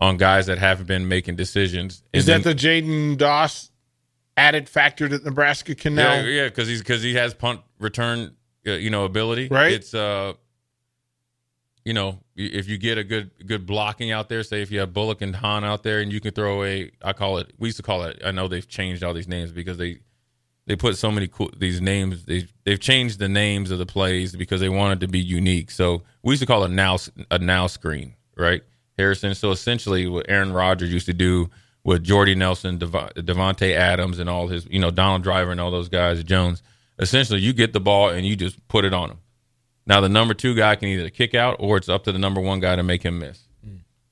on 0.00 0.16
guys 0.16 0.46
that 0.46 0.56
haven't 0.56 0.86
been 0.86 1.06
making 1.06 1.36
decisions. 1.36 2.02
Is 2.14 2.28
And 2.30 2.44
that 2.44 2.48
the 2.48 2.54
Jaden 2.54 3.18
Doss 3.18 3.67
added 4.38 4.68
factor 4.68 5.08
that 5.08 5.24
Nebraska 5.24 5.74
can 5.74 5.94
now? 5.94 6.14
Yeah, 6.14 6.22
yeah, 6.22 6.44
because 6.44 6.68
he's 6.68 6.80
because 6.80 7.02
he 7.02 7.14
has 7.14 7.34
punt 7.34 7.60
return, 7.78 8.34
uh, 8.66 8.72
you 8.72 8.90
know, 8.90 9.04
ability. 9.04 9.48
Right. 9.48 9.72
It's 9.72 9.92
uh, 9.92 10.34
you 11.84 11.94
know, 11.94 12.20
if 12.36 12.68
you 12.68 12.78
get 12.78 12.98
a 12.98 13.04
good 13.04 13.30
good 13.46 13.66
blocking 13.66 14.10
out 14.10 14.28
there, 14.28 14.42
say 14.42 14.62
if 14.62 14.70
you 14.70 14.80
have 14.80 14.92
Bullock 14.92 15.22
and 15.22 15.34
Hahn 15.34 15.64
out 15.64 15.82
there, 15.82 16.00
and 16.00 16.12
you 16.12 16.20
can 16.20 16.32
throw 16.32 16.62
a, 16.62 16.90
I 17.02 17.12
call 17.12 17.38
it, 17.38 17.52
we 17.58 17.68
used 17.68 17.78
to 17.78 17.82
call 17.82 18.04
it. 18.04 18.20
I 18.24 18.30
know 18.30 18.46
they've 18.46 18.68
changed 18.68 19.02
all 19.02 19.14
these 19.14 19.28
names 19.28 19.52
because 19.52 19.78
they 19.78 20.00
they 20.66 20.76
put 20.76 20.96
so 20.96 21.10
many 21.10 21.28
cool 21.28 21.50
these 21.56 21.80
names. 21.80 22.24
They 22.24 22.46
they've 22.64 22.78
changed 22.78 23.18
the 23.18 23.28
names 23.28 23.70
of 23.70 23.78
the 23.78 23.86
plays 23.86 24.36
because 24.36 24.60
they 24.60 24.68
wanted 24.68 25.00
to 25.00 25.08
be 25.08 25.18
unique. 25.18 25.70
So 25.70 26.02
we 26.22 26.32
used 26.32 26.42
to 26.42 26.46
call 26.46 26.64
it 26.64 26.70
now 26.70 26.98
a 27.30 27.38
now 27.38 27.66
screen, 27.66 28.14
right? 28.36 28.62
Harrison. 28.98 29.34
So 29.34 29.50
essentially, 29.50 30.06
what 30.08 30.26
Aaron 30.28 30.52
Rodgers 30.52 30.92
used 30.92 31.06
to 31.06 31.14
do 31.14 31.48
with 31.84 32.04
Jordy 32.04 32.34
Nelson, 32.34 32.78
Dev- 32.78 32.90
Davante 32.90 33.74
Adams, 33.74 34.18
and 34.18 34.28
all 34.28 34.48
his, 34.48 34.66
you 34.70 34.78
know, 34.78 34.90
Donald 34.90 35.22
Driver 35.22 35.50
and 35.50 35.60
all 35.60 35.70
those 35.70 35.88
guys, 35.88 36.22
Jones. 36.24 36.62
Essentially, 36.98 37.40
you 37.40 37.52
get 37.52 37.72
the 37.72 37.80
ball 37.80 38.08
and 38.08 38.26
you 38.26 38.34
just 38.34 38.66
put 38.68 38.84
it 38.84 38.92
on 38.92 39.10
him. 39.10 39.18
Now 39.86 40.00
the 40.02 40.08
number 40.08 40.34
two 40.34 40.54
guy 40.54 40.76
can 40.76 40.88
either 40.88 41.08
kick 41.08 41.34
out 41.34 41.56
or 41.60 41.76
it's 41.78 41.88
up 41.88 42.04
to 42.04 42.12
the 42.12 42.18
number 42.18 42.40
one 42.40 42.60
guy 42.60 42.76
to 42.76 42.82
make 42.82 43.02
him 43.02 43.18
miss. 43.18 43.40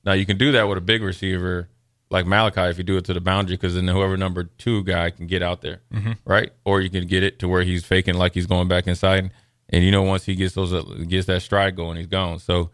Now 0.03 0.13
you 0.13 0.25
can 0.25 0.37
do 0.37 0.53
that 0.53 0.69
with 0.69 0.77
a 0.77 0.81
big 0.81 1.03
receiver 1.03 1.67
like 2.09 2.25
Malachi 2.25 2.61
if 2.61 2.77
you 2.77 2.83
do 2.83 2.97
it 2.97 3.05
to 3.05 3.13
the 3.13 3.21
boundary 3.21 3.57
because 3.57 3.75
then 3.75 3.87
whoever 3.87 4.15
number 4.17 4.45
two 4.45 4.83
guy 4.83 5.09
can 5.09 5.27
get 5.27 5.43
out 5.43 5.61
there, 5.61 5.81
mm-hmm. 5.93 6.13
right? 6.25 6.51
Or 6.65 6.81
you 6.81 6.89
can 6.89 7.05
get 7.07 7.23
it 7.23 7.39
to 7.39 7.47
where 7.47 7.63
he's 7.63 7.85
faking 7.85 8.15
like 8.15 8.33
he's 8.33 8.47
going 8.47 8.67
back 8.67 8.87
inside, 8.87 9.29
and 9.69 9.83
you 9.83 9.91
know 9.91 10.03
once 10.03 10.25
he 10.25 10.35
gets 10.35 10.55
those 10.55 10.73
uh, 10.73 10.81
gets 11.07 11.27
that 11.27 11.41
stride 11.41 11.75
going, 11.75 11.97
he's 11.97 12.07
gone. 12.07 12.39
So 12.39 12.71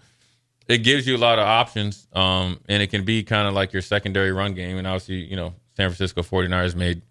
it 0.67 0.79
gives 0.79 1.05
you 1.07 1.15
a 1.15 1.19
lot 1.19 1.39
of 1.39 1.45
options, 1.45 2.07
um, 2.13 2.59
and 2.69 2.81
it 2.81 2.87
can 2.87 3.03
be 3.05 3.23
kind 3.23 3.47
of 3.47 3.53
like 3.53 3.73
your 3.73 3.81
secondary 3.81 4.31
run 4.31 4.53
game. 4.53 4.77
And 4.77 4.87
obviously, 4.87 5.25
you 5.25 5.35
know, 5.35 5.53
San 5.75 5.89
Francisco 5.89 6.21
49ers 6.21 6.75
made 6.75 7.01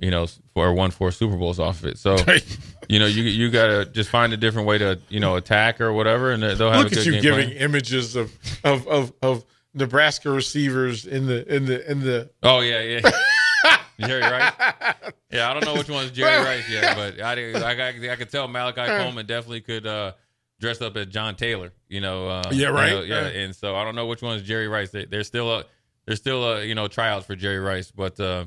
you 0.00 0.10
know, 0.10 0.26
for 0.52 0.72
won 0.72 0.90
four 0.90 1.10
Super 1.12 1.36
Bowls 1.36 1.60
off 1.60 1.80
of 1.80 1.86
it. 1.86 1.98
So, 1.98 2.16
you 2.88 2.98
know, 2.98 3.06
you 3.06 3.22
you 3.22 3.50
gotta 3.50 3.84
just 3.86 4.10
find 4.10 4.32
a 4.32 4.36
different 4.36 4.66
way 4.66 4.78
to 4.78 4.98
you 5.08 5.20
know 5.20 5.36
attack 5.36 5.80
or 5.80 5.92
whatever, 5.92 6.32
and 6.32 6.42
they'll 6.42 6.70
have 6.70 6.84
Look 6.84 6.92
a 6.92 6.96
good 6.96 7.06
at 7.08 7.14
you 7.14 7.20
giving 7.20 7.48
plan. 7.50 7.58
images 7.62 8.16
of, 8.16 8.32
of 8.64 8.86
of 8.88 9.12
of 9.22 9.44
Nebraska 9.72 10.30
receivers 10.30 11.06
in 11.06 11.26
the 11.26 11.54
in 11.54 11.66
the 11.66 11.90
in 11.90 12.00
the. 12.00 12.30
Oh 12.42 12.60
yeah, 12.60 12.80
yeah. 12.80 13.10
Jerry 14.00 14.22
Rice. 14.22 14.52
Yeah, 15.30 15.48
I 15.48 15.54
don't 15.54 15.64
know 15.64 15.74
which 15.74 15.88
one's 15.88 16.10
Jerry 16.10 16.44
Rice 16.44 16.68
yet, 16.68 16.96
but 16.96 17.20
I 17.20 17.52
I, 17.52 17.74
I, 17.74 18.12
I 18.12 18.16
could 18.16 18.30
tell 18.30 18.48
Malachi 18.48 18.86
Coleman 18.86 19.26
definitely 19.26 19.60
could 19.60 19.86
uh, 19.86 20.12
dress 20.64 20.80
up 20.80 20.96
as 20.96 21.06
John 21.06 21.36
Taylor. 21.36 21.72
You 21.88 22.00
know. 22.00 22.28
Uh, 22.28 22.42
Yeah, 22.50 22.68
you 22.68 22.74
right. 22.74 22.90
know, 22.90 23.02
yeah, 23.02 23.28
Yeah. 23.28 23.40
and 23.42 23.54
so 23.54 23.76
I 23.76 23.84
don't 23.84 23.94
know 23.94 24.06
which 24.06 24.22
one's 24.22 24.42
Jerry 24.42 24.66
Rice. 24.68 24.90
They, 24.90 25.04
they're 25.04 25.22
still 25.24 25.52
a 25.52 25.64
they're 26.06 26.16
still 26.16 26.42
a 26.44 26.64
you 26.64 26.74
know 26.74 26.88
tryouts 26.88 27.26
for 27.26 27.36
Jerry 27.36 27.58
Rice, 27.60 27.90
but. 27.90 28.18
Uh, 28.18 28.46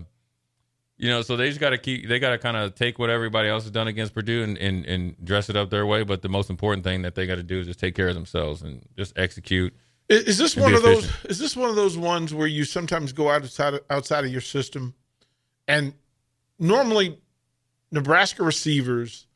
you 1.00 1.10
know, 1.12 1.22
so 1.22 1.38
they 1.38 1.48
just 1.50 1.60
got 1.60 1.70
to 1.70 1.78
keep. 1.78 2.10
They 2.10 2.18
got 2.18 2.32
to 2.32 2.40
kind 2.40 2.58
of 2.58 2.74
take 2.74 2.98
what 2.98 3.12
everybody 3.12 3.50
else 3.50 3.66
has 3.66 3.72
done 3.72 3.88
against 3.88 4.16
Purdue 4.16 4.42
and, 4.42 4.58
and, 4.58 4.84
and 4.88 5.16
dress 5.24 5.48
it 5.48 5.56
up 5.56 5.70
their 5.70 5.86
way. 5.86 6.02
But 6.02 6.24
the 6.24 6.28
most 6.28 6.50
important 6.50 6.84
thing 6.84 7.04
that 7.04 7.14
they 7.14 7.28
got 7.28 7.36
to 7.36 7.44
do 7.44 7.60
is 7.60 7.68
just 7.68 7.80
take 7.80 7.94
care 7.94 8.08
of 8.08 8.16
themselves 8.16 8.64
and 8.64 8.84
just 8.98 9.14
execute. 9.16 9.76
Is, 10.10 10.24
is 10.24 10.38
this 10.40 10.58
one 10.58 10.74
of 10.74 10.82
those? 10.82 11.08
Is 11.26 11.38
this 11.38 11.56
one 11.56 11.70
of 11.70 11.76
those 11.76 12.00
ones 12.00 12.34
where 12.34 12.48
you 12.48 12.64
sometimes 12.64 13.14
go 13.14 13.30
outside 13.30 13.76
of, 13.76 13.82
outside 13.92 14.26
of 14.26 14.32
your 14.32 14.42
system, 14.42 14.96
and 15.68 15.94
normally 16.58 17.20
Nebraska 17.92 18.42
receivers 18.44 19.28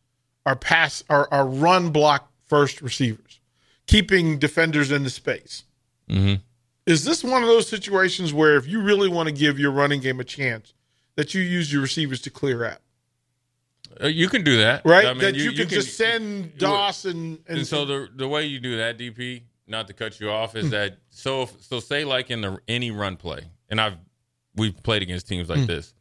are 0.48 0.56
pass 0.56 1.04
are, 1.12 1.28
are 1.32 1.46
run 1.46 1.92
block 1.92 2.31
first 2.52 2.82
receivers, 2.82 3.40
keeping 3.88 4.38
defenders 4.38 4.92
in 4.92 5.04
the 5.06 5.10
space. 5.10 5.64
hmm 6.10 6.34
Is 6.86 7.06
this 7.06 7.24
one 7.24 7.42
of 7.44 7.48
those 7.48 7.70
situations 7.70 8.34
where 8.34 8.58
if 8.58 8.68
you 8.68 8.82
really 8.82 9.08
want 9.08 9.28
to 9.30 9.34
give 9.34 9.58
your 9.58 9.72
running 9.72 10.02
game 10.02 10.20
a 10.20 10.26
chance, 10.26 10.74
that 11.16 11.34
you 11.34 11.42
use 11.42 11.72
your 11.72 11.82
receivers 11.82 12.20
to 12.22 12.30
clear 12.30 12.66
out, 12.66 12.80
Uh, 14.04 14.08
you 14.08 14.28
can 14.28 14.44
do 14.44 14.58
that, 14.58 14.82
right? 14.86 15.06
I 15.06 15.14
mean, 15.14 15.22
that 15.22 15.36
you, 15.36 15.54
can, 15.54 15.70
just 15.70 15.96
send 15.96 16.58
Doss 16.58 17.06
and, 17.06 17.40
and, 17.48 17.60
And 17.60 17.68
so 17.68 17.86
the 17.86 18.10
the 18.14 18.28
way 18.28 18.46
you 18.46 18.60
do 18.60 18.78
that, 18.78 18.98
DP, 18.98 19.44
not 19.68 19.88
to 19.88 19.94
cut 19.94 20.20
you 20.20 20.30
off, 20.30 20.52
Hmm. 20.52 20.58
is 20.60 20.70
that 20.72 20.98
so 21.10 21.44
if, 21.44 21.52
so 21.64 21.80
say 21.80 22.04
like 22.04 22.30
in 22.32 22.42
the 22.42 22.60
any 22.68 22.92
run 22.92 23.16
play, 23.16 23.42
and 23.70 23.80
I've 23.80 23.98
we've 24.56 24.76
played 24.84 25.02
against 25.02 25.28
teams 25.30 25.48
Hmm. 25.48 25.54
like 25.60 25.68
this, 25.68 25.94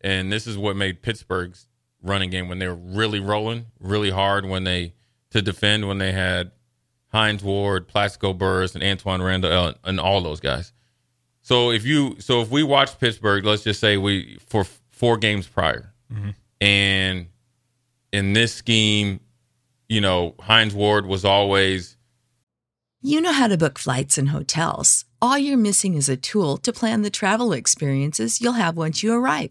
and 0.00 0.30
this 0.32 0.46
is 0.46 0.56
what 0.56 0.76
made 0.76 1.02
Pittsburgh's 1.02 1.66
running 2.02 2.30
game 2.30 2.46
when 2.48 2.58
they 2.60 2.68
were 2.68 2.80
really 3.00 3.20
rolling, 3.20 3.66
really 3.80 4.10
hard 4.10 4.44
when 4.46 4.62
they 4.64 4.94
to 5.30 5.40
defend 5.42 5.86
when 5.88 5.98
they 5.98 6.12
had 6.12 6.50
Hines 7.08 7.42
Ward, 7.42 7.88
Plaxico 7.88 8.32
Burress, 8.32 8.74
and 8.74 8.84
Antoine 8.84 9.22
Randall, 9.22 9.52
uh, 9.52 9.74
and 9.84 9.98
all 10.00 10.20
those 10.20 10.40
guys. 10.40 10.72
So 11.42 11.70
if 11.70 11.84
you 11.84 12.16
so 12.20 12.40
if 12.42 12.50
we 12.50 12.62
watch 12.62 12.98
Pittsburgh, 13.00 13.44
let's 13.44 13.64
just 13.64 13.80
say 13.80 13.96
we 13.96 14.38
for 14.46 14.64
four 14.90 15.16
games 15.16 15.46
prior, 15.46 15.92
and 16.60 17.26
in 18.12 18.32
this 18.32 18.52
scheme, 18.54 19.20
you 19.88 20.00
know, 20.00 20.34
Hines 20.40 20.74
Ward 20.74 21.06
was 21.06 21.24
always 21.24 21.96
You 23.02 23.20
know 23.20 23.32
how 23.32 23.48
to 23.48 23.56
book 23.56 23.78
flights 23.78 24.18
and 24.18 24.28
hotels. 24.28 25.04
All 25.22 25.38
you're 25.38 25.56
missing 25.56 25.94
is 25.94 26.08
a 26.08 26.16
tool 26.16 26.56
to 26.58 26.72
plan 26.72 27.02
the 27.02 27.10
travel 27.10 27.52
experiences 27.52 28.40
you'll 28.40 28.52
have 28.52 28.76
once 28.76 29.02
you 29.02 29.12
arrive. 29.14 29.50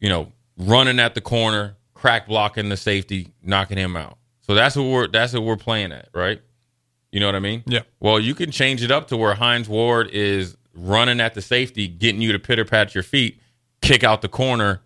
You 0.00 0.08
know, 0.08 0.32
running 0.56 0.98
at 1.00 1.14
the 1.14 1.20
corner, 1.20 1.76
crack 1.94 2.26
blocking 2.28 2.68
the 2.68 2.76
safety, 2.76 3.32
knocking 3.42 3.78
him 3.78 3.96
out. 3.96 4.18
So 4.40 4.54
that's 4.54 4.76
what 4.76 4.84
we're 4.84 5.08
that's 5.08 5.32
what 5.32 5.42
we're 5.42 5.56
playing 5.56 5.92
at, 5.92 6.08
right? 6.14 6.40
You 7.12 7.20
know 7.20 7.26
what 7.26 7.34
I 7.34 7.40
mean? 7.40 7.62
Yeah. 7.66 7.80
Well, 8.00 8.20
you 8.20 8.34
can 8.34 8.50
change 8.50 8.82
it 8.82 8.90
up 8.90 9.08
to 9.08 9.16
where 9.16 9.34
Hines 9.34 9.68
Ward 9.68 10.08
is 10.10 10.56
running 10.74 11.20
at 11.20 11.34
the 11.34 11.42
safety, 11.42 11.88
getting 11.88 12.20
you 12.20 12.32
to 12.32 12.38
pitter 12.38 12.64
pat 12.64 12.94
your 12.94 13.02
feet, 13.02 13.40
kick 13.80 14.04
out 14.04 14.22
the 14.22 14.28
corner. 14.28 14.82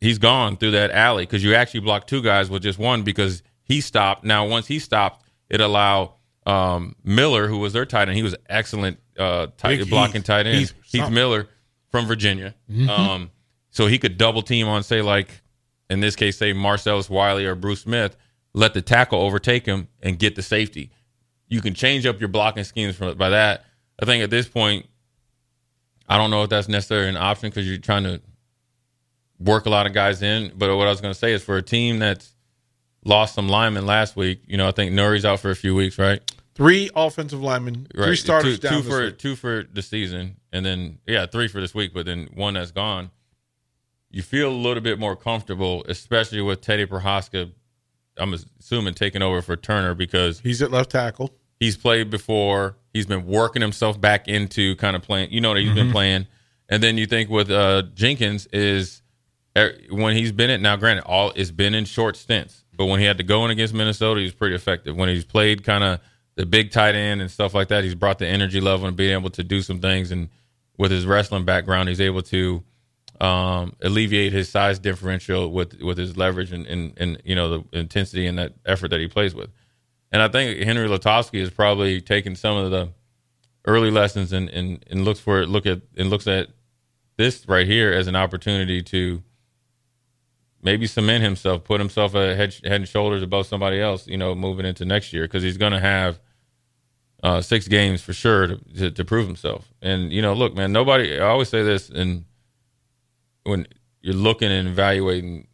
He's 0.00 0.18
gone 0.18 0.56
through 0.56 0.72
that 0.72 0.90
alley 0.92 1.24
because 1.24 1.42
you 1.42 1.54
actually 1.54 1.80
blocked 1.80 2.08
two 2.08 2.22
guys 2.22 2.48
with 2.48 2.62
just 2.62 2.78
one 2.78 3.02
because 3.02 3.42
he 3.64 3.80
stopped. 3.80 4.24
Now, 4.24 4.46
once 4.46 4.66
he 4.66 4.78
stopped, 4.78 5.24
it 5.48 5.60
allowed 5.60 6.12
um, 6.46 6.94
Miller, 7.02 7.48
who 7.48 7.58
was 7.58 7.72
their 7.72 7.84
tight 7.84 8.08
end, 8.08 8.16
he 8.16 8.22
was 8.22 8.36
excellent 8.48 8.98
uh, 9.18 9.48
tight, 9.56 9.88
blocking 9.90 10.22
tight 10.22 10.46
end. 10.46 10.72
Heath. 10.84 11.10
Miller 11.10 11.48
from 11.90 12.06
Virginia. 12.06 12.54
Mhm. 12.70 12.88
Um, 12.88 13.30
so 13.78 13.86
he 13.86 13.96
could 13.96 14.18
double 14.18 14.42
team 14.42 14.66
on, 14.66 14.82
say, 14.82 15.02
like 15.02 15.40
in 15.88 16.00
this 16.00 16.16
case, 16.16 16.36
say 16.36 16.52
Marcellus 16.52 17.08
Wiley 17.08 17.46
or 17.46 17.54
Bruce 17.54 17.82
Smith, 17.82 18.16
let 18.52 18.74
the 18.74 18.82
tackle 18.82 19.20
overtake 19.20 19.66
him 19.66 19.86
and 20.02 20.18
get 20.18 20.34
the 20.34 20.42
safety. 20.42 20.90
You 21.46 21.60
can 21.60 21.74
change 21.74 22.04
up 22.04 22.18
your 22.18 22.26
blocking 22.26 22.64
schemes 22.64 22.96
from, 22.96 23.16
by 23.16 23.28
that. 23.28 23.66
I 24.02 24.04
think 24.04 24.24
at 24.24 24.30
this 24.30 24.48
point, 24.48 24.86
I 26.08 26.18
don't 26.18 26.32
know 26.32 26.42
if 26.42 26.50
that's 26.50 26.66
necessarily 26.66 27.08
an 27.08 27.16
option 27.16 27.50
because 27.50 27.68
you're 27.68 27.78
trying 27.78 28.02
to 28.02 28.20
work 29.38 29.66
a 29.66 29.70
lot 29.70 29.86
of 29.86 29.92
guys 29.92 30.22
in. 30.22 30.50
But 30.56 30.76
what 30.76 30.88
I 30.88 30.90
was 30.90 31.00
going 31.00 31.14
to 31.14 31.18
say 31.18 31.32
is 31.32 31.44
for 31.44 31.56
a 31.56 31.62
team 31.62 32.00
that's 32.00 32.34
lost 33.04 33.36
some 33.36 33.48
linemen 33.48 33.86
last 33.86 34.16
week, 34.16 34.42
you 34.48 34.56
know, 34.56 34.66
I 34.66 34.72
think 34.72 34.90
Nouri's 34.90 35.24
out 35.24 35.38
for 35.38 35.50
a 35.52 35.56
few 35.56 35.76
weeks, 35.76 36.00
right? 36.00 36.20
Three 36.56 36.90
offensive 36.96 37.40
linemen, 37.40 37.86
three 37.94 38.16
starters 38.16 38.58
two, 38.58 38.68
down. 38.68 38.82
two 38.82 38.88
for 38.88 39.04
week. 39.04 39.18
two 39.18 39.36
for 39.36 39.66
the 39.72 39.82
season, 39.82 40.38
and 40.52 40.66
then 40.66 40.98
yeah, 41.06 41.26
three 41.26 41.46
for 41.46 41.60
this 41.60 41.76
week, 41.76 41.94
but 41.94 42.06
then 42.06 42.28
one 42.34 42.54
that's 42.54 42.72
gone. 42.72 43.12
You 44.10 44.22
feel 44.22 44.50
a 44.50 44.54
little 44.54 44.82
bit 44.82 44.98
more 44.98 45.16
comfortable, 45.16 45.84
especially 45.88 46.40
with 46.40 46.60
Teddy 46.60 46.86
Prochazka. 46.86 47.50
I'm 48.16 48.34
assuming 48.34 48.94
taking 48.94 49.22
over 49.22 49.42
for 49.42 49.56
Turner 49.56 49.94
because 49.94 50.40
he's 50.40 50.60
at 50.62 50.70
left 50.70 50.90
tackle. 50.90 51.30
He's 51.60 51.76
played 51.76 52.10
before. 52.10 52.76
He's 52.92 53.06
been 53.06 53.26
working 53.26 53.62
himself 53.62 54.00
back 54.00 54.26
into 54.28 54.76
kind 54.76 54.96
of 54.96 55.02
playing. 55.02 55.30
You 55.30 55.40
know 55.40 55.54
that 55.54 55.60
he's 55.60 55.74
been 55.74 55.88
Mhm. 55.88 55.92
playing, 55.92 56.26
and 56.68 56.82
then 56.82 56.96
you 56.98 57.06
think 57.06 57.28
with 57.30 57.50
uh, 57.50 57.82
Jenkins 57.94 58.46
is 58.52 59.02
er, 59.56 59.74
when 59.90 60.16
he's 60.16 60.32
been 60.32 60.50
it 60.50 60.60
now. 60.60 60.76
Granted, 60.76 61.02
all 61.04 61.32
it's 61.36 61.50
been 61.50 61.74
in 61.74 61.84
short 61.84 62.16
stints, 62.16 62.64
but 62.76 62.86
when 62.86 62.98
he 63.00 63.06
had 63.06 63.18
to 63.18 63.24
go 63.24 63.44
in 63.44 63.50
against 63.50 63.74
Minnesota, 63.74 64.20
he 64.20 64.24
was 64.24 64.34
pretty 64.34 64.54
effective. 64.54 64.96
When 64.96 65.08
he's 65.08 65.24
played 65.24 65.62
kind 65.64 65.84
of 65.84 66.00
the 66.36 66.46
big 66.46 66.70
tight 66.70 66.94
end 66.94 67.20
and 67.20 67.30
stuff 67.30 67.54
like 67.54 67.68
that, 67.68 67.84
he's 67.84 67.94
brought 67.94 68.18
the 68.18 68.26
energy 68.26 68.60
level 68.60 68.86
and 68.86 68.96
being 68.96 69.12
able 69.12 69.30
to 69.30 69.44
do 69.44 69.60
some 69.60 69.80
things. 69.80 70.10
And 70.10 70.28
with 70.76 70.90
his 70.90 71.04
wrestling 71.06 71.44
background, 71.44 71.88
he's 71.88 72.00
able 72.00 72.22
to 72.22 72.62
um, 73.20 73.74
alleviate 73.82 74.32
his 74.32 74.48
size 74.48 74.78
differential 74.78 75.50
with 75.50 75.80
with 75.82 75.98
his 75.98 76.16
leverage 76.16 76.52
and, 76.52 76.66
and 76.66 76.92
and 76.96 77.20
you 77.24 77.34
know 77.34 77.48
the 77.48 77.78
intensity 77.78 78.26
and 78.26 78.38
that 78.38 78.54
effort 78.64 78.88
that 78.88 79.00
he 79.00 79.08
plays 79.08 79.34
with. 79.34 79.50
And 80.12 80.22
I 80.22 80.28
think 80.28 80.62
Henry 80.62 80.88
Lutovsky 80.88 81.40
has 81.40 81.50
probably 81.50 82.00
taken 82.00 82.34
some 82.34 82.56
of 82.56 82.70
the 82.70 82.90
early 83.66 83.90
lessons 83.90 84.32
and, 84.32 84.48
and, 84.48 84.84
and 84.90 85.04
looks 85.04 85.20
for 85.20 85.40
it 85.40 85.48
look 85.48 85.66
at 85.66 85.82
and 85.96 86.08
looks 86.08 86.26
at 86.26 86.48
this 87.16 87.46
right 87.48 87.66
here 87.66 87.92
as 87.92 88.06
an 88.06 88.16
opportunity 88.16 88.82
to 88.82 89.22
maybe 90.62 90.86
cement 90.86 91.22
himself, 91.22 91.64
put 91.64 91.80
himself 91.80 92.14
a 92.14 92.34
head, 92.34 92.54
head 92.64 92.72
and 92.80 92.88
shoulders 92.88 93.22
above 93.22 93.46
somebody 93.46 93.80
else, 93.80 94.06
you 94.06 94.16
know, 94.16 94.34
moving 94.34 94.66
into 94.66 94.84
next 94.84 95.12
year 95.12 95.24
because 95.24 95.42
he's 95.42 95.56
going 95.56 95.72
to 95.72 95.80
have 95.80 96.18
uh, 97.22 97.40
six 97.40 97.68
games 97.68 98.00
for 98.00 98.12
sure 98.12 98.46
to, 98.46 98.56
to, 98.76 98.90
to 98.90 99.04
prove 99.04 99.26
himself. 99.26 99.68
And 99.82 100.12
you 100.12 100.22
know, 100.22 100.32
look, 100.34 100.54
man, 100.54 100.72
nobody. 100.72 101.18
I 101.18 101.26
always 101.26 101.48
say 101.48 101.62
this, 101.62 101.90
and 101.90 102.24
when 103.44 103.66
you're 104.00 104.14
looking 104.14 104.50
and 104.50 104.68
evaluating 104.68 105.48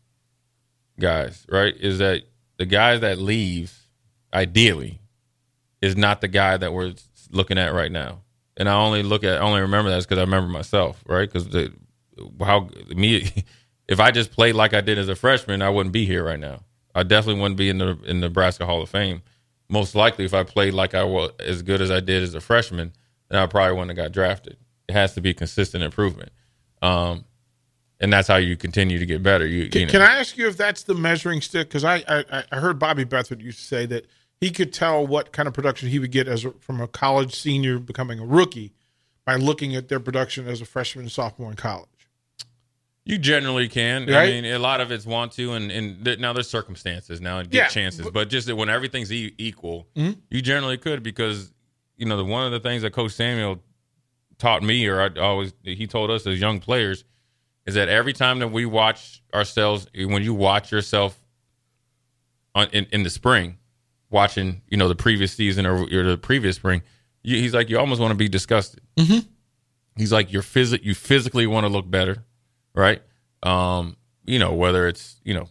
guys, 0.98 1.46
right, 1.48 1.74
is 1.76 1.98
that 1.98 2.22
the 2.58 2.66
guy 2.66 2.96
that 2.98 3.18
leaves, 3.18 3.88
ideally, 4.32 5.00
is 5.80 5.96
not 5.96 6.20
the 6.20 6.28
guy 6.28 6.56
that 6.56 6.72
we're 6.72 6.94
looking 7.30 7.58
at 7.58 7.72
right 7.72 7.92
now. 7.92 8.20
And 8.56 8.68
I 8.68 8.74
only 8.74 9.02
look 9.02 9.24
at, 9.24 9.40
I 9.40 9.44
only 9.44 9.60
remember 9.60 9.90
that 9.90 10.02
because 10.02 10.18
I 10.18 10.22
remember 10.22 10.48
myself, 10.48 11.02
right? 11.06 11.28
Because 11.30 11.48
the 11.48 11.72
how 12.40 12.68
me, 12.88 13.30
if 13.88 14.00
I 14.00 14.10
just 14.10 14.32
played 14.32 14.54
like 14.54 14.74
I 14.74 14.80
did 14.80 14.98
as 14.98 15.08
a 15.08 15.16
freshman, 15.16 15.62
I 15.62 15.70
wouldn't 15.70 15.92
be 15.92 16.06
here 16.06 16.24
right 16.24 16.38
now. 16.38 16.60
I 16.94 17.02
definitely 17.02 17.40
wouldn't 17.40 17.58
be 17.58 17.68
in 17.68 17.78
the 17.78 17.98
in 18.04 18.20
the 18.20 18.28
Nebraska 18.28 18.66
Hall 18.66 18.82
of 18.82 18.88
Fame. 18.88 19.22
Most 19.68 19.94
likely, 19.94 20.24
if 20.24 20.34
I 20.34 20.44
played 20.44 20.74
like 20.74 20.94
I 20.94 21.02
was 21.04 21.32
as 21.40 21.62
good 21.62 21.80
as 21.80 21.90
I 21.90 22.00
did 22.00 22.22
as 22.22 22.34
a 22.34 22.40
freshman, 22.40 22.92
then 23.28 23.40
I 23.40 23.46
probably 23.46 23.72
wouldn't 23.76 23.96
have 23.98 24.04
got 24.04 24.12
drafted. 24.12 24.56
It 24.88 24.92
has 24.92 25.14
to 25.14 25.20
be 25.20 25.34
consistent 25.34 25.82
improvement, 25.82 26.30
um, 26.82 27.24
and 28.04 28.12
that's 28.12 28.28
how 28.28 28.36
you 28.36 28.54
continue 28.56 28.98
to 28.98 29.06
get 29.06 29.22
better. 29.22 29.46
You, 29.46 29.68
Can, 29.70 29.80
you 29.80 29.86
know. 29.86 29.92
can 29.92 30.02
I 30.02 30.18
ask 30.20 30.36
you 30.36 30.46
if 30.46 30.56
that's 30.56 30.82
the 30.82 30.94
measuring 30.94 31.40
stick? 31.40 31.68
Because 31.68 31.84
I, 31.84 32.04
I 32.06 32.44
I 32.52 32.56
heard 32.56 32.78
Bobby 32.78 33.04
Beathard 33.04 33.40
used 33.40 33.58
to 33.58 33.64
say 33.64 33.86
that 33.86 34.06
he 34.40 34.50
could 34.50 34.72
tell 34.72 35.06
what 35.06 35.32
kind 35.32 35.48
of 35.48 35.54
production 35.54 35.88
he 35.88 35.98
would 35.98 36.12
get 36.12 36.28
as 36.28 36.44
a, 36.44 36.50
from 36.60 36.80
a 36.80 36.86
college 36.86 37.34
senior 37.34 37.78
becoming 37.78 38.18
a 38.20 38.24
rookie 38.26 38.74
by 39.24 39.36
looking 39.36 39.74
at 39.74 39.88
their 39.88 40.00
production 40.00 40.46
as 40.46 40.60
a 40.60 40.66
freshman 40.66 41.04
and 41.06 41.12
sophomore 41.12 41.48
in 41.50 41.56
college. 41.56 41.88
You 43.06 43.16
generally 43.18 43.68
can. 43.68 44.08
I 44.14 44.26
mean, 44.26 44.44
a 44.44 44.58
lot 44.58 44.80
of 44.80 44.90
it's 44.90 45.06
want 45.06 45.32
to, 45.32 45.52
and 45.52 45.70
and 45.70 46.04
there, 46.04 46.16
now 46.18 46.32
there's 46.34 46.48
circumstances 46.48 47.20
now 47.22 47.38
and 47.38 47.50
get 47.50 47.56
Yeah, 47.58 47.68
chances, 47.68 48.10
but, 48.10 48.28
just 48.28 48.46
that 48.48 48.56
when 48.56 48.68
everything's 48.68 49.10
e- 49.12 49.34
equal, 49.38 49.88
Mhm. 49.96 50.18
you 50.30 50.42
generally 50.42 50.76
could 50.78 51.02
because 51.02 51.52
you 51.96 52.04
know 52.06 52.16
the 52.18 52.24
one 52.24 52.44
of 52.46 52.52
the 52.52 52.60
things 52.60 52.82
that 52.82 52.92
Coach 52.92 53.12
Samuel 53.12 53.62
taught 54.38 54.62
me, 54.62 54.86
or 54.86 55.00
I 55.00 55.08
always 55.20 55.54
he 55.62 55.86
told 55.86 56.10
us 56.10 56.26
as 56.26 56.38
young 56.40 56.60
players, 56.60 57.04
is 57.66 57.74
that 57.74 57.88
every 57.88 58.12
time 58.12 58.40
that 58.40 58.48
we 58.48 58.66
watch 58.66 59.22
ourselves, 59.32 59.86
when 59.94 60.22
you 60.22 60.34
watch 60.34 60.70
yourself 60.70 61.18
on 62.54 62.68
in, 62.72 62.86
in 62.92 63.02
the 63.02 63.10
spring, 63.10 63.58
watching 64.10 64.62
you 64.68 64.76
know 64.76 64.88
the 64.88 64.94
previous 64.94 65.32
season 65.32 65.66
or, 65.66 65.82
or 65.82 66.02
the 66.04 66.18
previous 66.18 66.56
spring, 66.56 66.82
you, 67.22 67.36
he's 67.36 67.54
like 67.54 67.70
you 67.70 67.78
almost 67.78 68.00
want 68.00 68.10
to 68.10 68.16
be 68.16 68.28
disgusted. 68.28 68.80
Mm-hmm. 68.96 69.26
He's 69.96 70.12
like 70.12 70.32
you're 70.32 70.42
phys- 70.42 70.82
you 70.82 70.94
physically 70.94 71.46
want 71.46 71.64
to 71.64 71.72
look 71.72 71.90
better, 71.90 72.24
right? 72.74 73.02
Um, 73.42 73.96
you 74.24 74.38
know 74.38 74.54
whether 74.54 74.86
it's 74.86 75.16
you 75.24 75.34
know, 75.34 75.48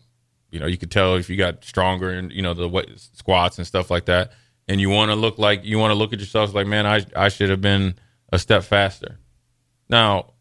you 0.52 0.60
know 0.60 0.68
you 0.68 0.78
could 0.78 0.92
tell 0.92 1.16
if 1.16 1.30
you 1.30 1.38
got 1.38 1.64
stronger 1.64 2.10
and 2.10 2.32
you 2.32 2.42
know 2.42 2.54
the 2.54 2.68
what, 2.68 2.88
squats 2.98 3.58
and 3.58 3.66
stuff 3.66 3.90
like 3.90 4.06
that, 4.06 4.32
and 4.68 4.80
you 4.80 4.90
want 4.90 5.10
to 5.10 5.16
look 5.16 5.40
like 5.40 5.66
you 5.66 5.80
want 5.80 5.92
to 5.92 5.96
look 5.96 6.14
at 6.14 6.20
yourself 6.20 6.54
like 6.54 6.68
man 6.68 6.86
I 6.86 7.06
I 7.16 7.30
should 7.30 7.50
have 7.50 7.62
been 7.62 7.96
a 8.32 8.40
step 8.40 8.64
faster. 8.64 9.20
Now, 9.90 10.33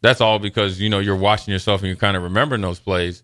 that's 0.00 0.20
all 0.20 0.38
because 0.38 0.80
you 0.80 0.88
know 0.88 0.98
you're 0.98 1.16
watching 1.16 1.52
yourself 1.52 1.80
and 1.80 1.88
you're 1.88 1.96
kind 1.96 2.16
of 2.16 2.22
remembering 2.22 2.60
those 2.60 2.80
plays. 2.80 3.22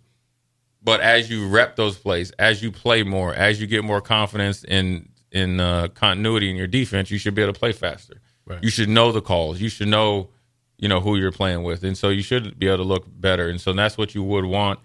But 0.83 1.01
as 1.01 1.31
you 1.31 1.49
rep 1.49 1.77
those 1.77 1.97
plays, 1.97 2.31
as 2.33 2.63
you 2.63 2.71
play 2.71 3.03
more, 3.03 3.35
as 3.35 3.61
you 3.61 3.67
get 3.67 3.85
more 3.85 4.01
confidence 4.01 4.65
in 4.65 5.09
in 5.33 5.61
uh, 5.61 5.89
continuity 5.89 6.51
in 6.51 6.57
your 6.57 6.67
defense, 6.67 7.11
you 7.11 7.19
should 7.19 7.35
be 7.35 7.43
able 7.43 7.53
to 7.53 7.59
play 7.59 7.73
faster. 7.73 8.21
Right. 8.47 8.63
You 8.63 8.71
should 8.71 8.89
know 8.89 9.11
the 9.11 9.23
calls. 9.23 9.61
You 9.61 9.69
should 9.69 9.89
know, 9.89 10.29
you 10.77 10.89
know, 10.89 11.01
who 11.01 11.17
you're 11.17 11.33
playing 11.33 11.63
with, 11.63 11.83
and 11.85 11.97
so 11.97 12.11
you 12.11 12.23
should 12.23 12.59
be 12.59 12.67
able 12.67 12.79
to 12.79 12.85
look 12.85 13.07
better. 13.09 13.49
And 13.49 13.61
so 13.61 13.73
that's 13.73 13.97
what 13.97 14.15
you 14.15 14.23
would 14.23 14.45
want 14.45 14.81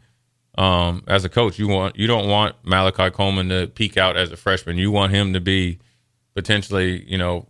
um, 0.58 1.04
as 1.08 1.26
a 1.26 1.30
coach. 1.30 1.60
You 1.60 1.68
want 1.68 1.98
you 1.98 2.08
don't 2.08 2.30
want 2.30 2.56
Malachi 2.64 3.10
Coleman 3.10 3.50
to 3.50 3.68
peak 3.68 3.98
out 3.98 4.16
as 4.16 4.32
a 4.32 4.38
freshman. 4.38 4.78
You 4.78 4.92
want 4.92 5.12
him 5.12 5.34
to 5.34 5.42
be 5.42 5.80
potentially, 6.36 7.04
you 7.10 7.18
know, 7.18 7.48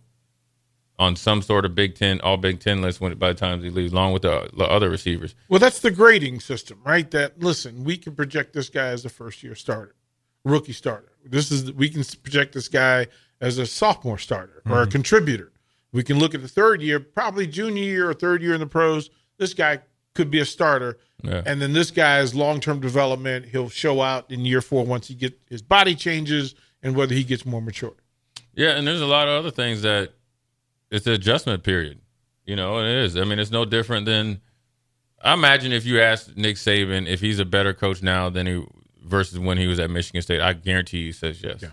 on 1.00 1.16
some 1.16 1.40
sort 1.40 1.64
of 1.64 1.74
Big 1.74 1.94
Ten, 1.96 2.20
all 2.20 2.36
Big 2.36 2.60
Ten 2.60 2.82
list 2.82 3.00
when 3.00 3.14
by 3.14 3.32
the 3.32 3.38
time 3.38 3.62
he 3.62 3.70
leaves, 3.70 3.92
along 3.92 4.12
with 4.12 4.22
the, 4.22 4.50
the 4.56 4.64
other 4.64 4.90
receivers. 4.90 5.34
Well, 5.48 5.58
that's 5.58 5.80
the 5.80 5.90
grading 5.90 6.40
system, 6.40 6.78
right? 6.84 7.10
That 7.10 7.40
listen, 7.42 7.82
we 7.84 7.96
can 7.96 8.14
project 8.14 8.52
this 8.52 8.68
guy 8.68 8.88
as 8.88 9.04
a 9.04 9.08
first 9.08 9.42
year 9.42 9.54
starter, 9.54 9.94
rookie 10.44 10.74
starter. 10.74 11.10
This 11.24 11.50
is 11.50 11.72
we 11.72 11.88
can 11.88 12.04
project 12.22 12.52
this 12.52 12.68
guy 12.68 13.06
as 13.40 13.56
a 13.58 13.64
sophomore 13.66 14.18
starter 14.18 14.62
or 14.68 14.82
a 14.82 14.86
Mhm. 14.86 14.90
contributor. 14.92 15.50
We 15.90 16.02
can 16.04 16.18
look 16.18 16.34
at 16.34 16.42
the 16.42 16.48
third 16.48 16.82
year, 16.82 17.00
probably 17.00 17.46
junior 17.46 17.82
year 17.82 18.10
or 18.10 18.14
third 18.14 18.42
year 18.42 18.52
in 18.52 18.60
the 18.60 18.66
pros. 18.66 19.08
This 19.38 19.54
guy 19.54 19.80
could 20.14 20.30
be 20.30 20.38
a 20.38 20.44
starter, 20.44 20.98
Yeah. 21.24 21.42
and 21.46 21.62
then 21.62 21.72
this 21.72 21.90
guy's 21.90 22.34
long 22.34 22.60
term 22.60 22.78
development. 22.80 23.46
He'll 23.46 23.70
show 23.70 24.02
out 24.02 24.30
in 24.30 24.44
year 24.44 24.60
four 24.60 24.84
once 24.84 25.08
he 25.08 25.14
get 25.14 25.40
his 25.48 25.62
body 25.62 25.94
changes 25.94 26.54
and 26.82 26.94
whether 26.94 27.14
he 27.14 27.24
gets 27.24 27.46
more 27.46 27.62
mature. 27.62 27.94
Yeah, 28.54 28.70
and 28.76 28.86
there's 28.86 29.00
a 29.00 29.06
lot 29.06 29.28
of 29.28 29.34
other 29.34 29.50
things 29.50 29.80
that 29.82 30.12
it's 30.90 31.06
an 31.06 31.12
adjustment 31.12 31.62
period. 31.62 32.00
You 32.44 32.56
know, 32.56 32.80
it 32.80 32.86
is. 32.86 33.16
I 33.16 33.24
mean, 33.24 33.38
it's 33.38 33.50
no 33.50 33.64
different 33.64 34.06
than 34.06 34.40
I 35.22 35.34
imagine 35.34 35.72
if 35.72 35.84
you 35.84 36.00
asked 36.00 36.36
Nick 36.36 36.56
Saban 36.56 37.06
if 37.06 37.20
he's 37.20 37.38
a 37.38 37.44
better 37.44 37.74
coach 37.74 38.02
now 38.02 38.30
than 38.30 38.46
he 38.46 38.64
versus 39.04 39.38
when 39.38 39.58
he 39.58 39.66
was 39.66 39.78
at 39.78 39.90
Michigan 39.90 40.22
State, 40.22 40.40
I 40.40 40.52
guarantee 40.54 40.98
you 40.98 41.06
he 41.06 41.12
says 41.12 41.42
yes. 41.42 41.64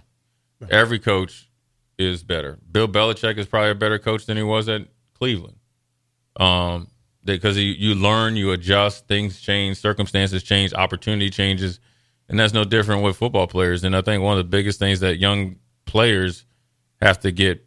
Every 0.69 0.99
coach 0.99 1.49
is 1.97 2.23
better. 2.23 2.57
Bill 2.71 2.87
Belichick 2.87 3.37
is 3.37 3.47
probably 3.47 3.71
a 3.71 3.75
better 3.75 3.99
coach 3.99 4.25
than 4.25 4.37
he 4.37 4.43
was 4.43 4.67
at 4.69 4.87
Cleveland. 5.13 5.57
Um, 6.35 6.87
because 7.23 7.57
you, 7.57 7.71
you 7.71 7.95
learn, 7.95 8.35
you 8.35 8.51
adjust, 8.51 9.07
things 9.07 9.39
change, 9.39 9.77
circumstances 9.77 10.43
change, 10.43 10.73
opportunity 10.73 11.29
changes, 11.29 11.79
and 12.29 12.39
that's 12.39 12.53
no 12.53 12.63
different 12.63 13.03
with 13.03 13.17
football 13.17 13.47
players. 13.47 13.83
And 13.83 13.95
I 13.95 14.01
think 14.01 14.23
one 14.23 14.33
of 14.33 14.37
the 14.37 14.49
biggest 14.49 14.79
things 14.79 14.99
that 15.01 15.17
young 15.17 15.57
players 15.85 16.45
have 17.01 17.19
to 17.21 17.31
get 17.31 17.66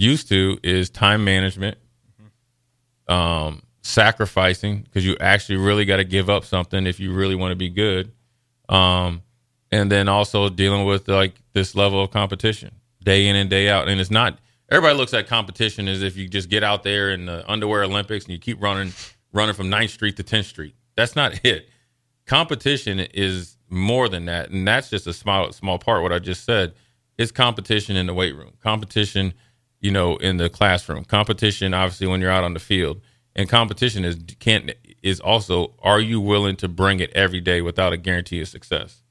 used 0.00 0.28
to 0.28 0.58
is 0.62 0.90
time 0.90 1.24
management, 1.24 1.76
um, 3.08 3.62
sacrificing 3.82 4.82
because 4.82 5.04
you 5.04 5.16
actually 5.20 5.56
really 5.56 5.84
got 5.84 5.96
to 5.96 6.04
give 6.04 6.30
up 6.30 6.44
something 6.44 6.86
if 6.86 6.98
you 7.00 7.12
really 7.12 7.34
want 7.34 7.52
to 7.52 7.56
be 7.56 7.68
good, 7.68 8.12
um, 8.68 9.22
and 9.70 9.90
then 9.90 10.08
also 10.08 10.48
dealing 10.48 10.86
with 10.86 11.08
like 11.08 11.34
this 11.52 11.74
level 11.74 12.02
of 12.02 12.10
competition 12.10 12.72
day 13.02 13.26
in 13.26 13.36
and 13.36 13.50
day 13.50 13.68
out. 13.68 13.88
And 13.88 14.00
it's 14.00 14.10
not 14.10 14.38
everybody 14.70 14.96
looks 14.96 15.14
at 15.14 15.26
competition 15.26 15.88
as 15.88 16.02
if 16.02 16.16
you 16.16 16.28
just 16.28 16.48
get 16.48 16.64
out 16.64 16.82
there 16.82 17.10
in 17.10 17.26
the 17.26 17.48
underwear 17.50 17.82
Olympics 17.84 18.24
and 18.24 18.32
you 18.32 18.38
keep 18.38 18.62
running 18.62 18.92
running 19.32 19.54
from 19.54 19.68
9th 19.68 19.90
Street 19.90 20.16
to 20.16 20.24
10th 20.24 20.46
Street. 20.46 20.74
That's 20.96 21.14
not 21.14 21.40
it. 21.44 21.68
Competition 22.26 23.00
is 23.00 23.56
more 23.68 24.08
than 24.08 24.24
that, 24.26 24.50
and 24.50 24.66
that's 24.66 24.90
just 24.90 25.06
a 25.06 25.12
small 25.12 25.52
small 25.52 25.78
part. 25.78 26.02
What 26.02 26.12
I 26.12 26.18
just 26.18 26.44
said 26.44 26.74
is 27.18 27.30
competition 27.30 27.96
in 27.96 28.06
the 28.06 28.14
weight 28.14 28.34
room, 28.34 28.52
competition, 28.62 29.34
you 29.80 29.90
know, 29.90 30.16
in 30.16 30.36
the 30.36 30.48
classroom, 30.48 31.04
competition 31.04 31.74
obviously 31.74 32.06
when 32.06 32.20
you're 32.20 32.30
out 32.30 32.44
on 32.44 32.54
the 32.54 32.60
field, 32.60 33.00
and 33.34 33.48
competition 33.48 34.04
is 34.04 34.18
can't 34.38 34.72
is 35.02 35.20
also 35.20 35.74
are 35.80 36.00
you 36.00 36.20
willing 36.20 36.56
to 36.56 36.68
bring 36.68 37.00
it 37.00 37.10
every 37.14 37.40
day 37.40 37.62
without 37.62 37.92
a 37.92 37.96
guarantee 37.96 38.40
of 38.40 38.48
success? 38.48 39.02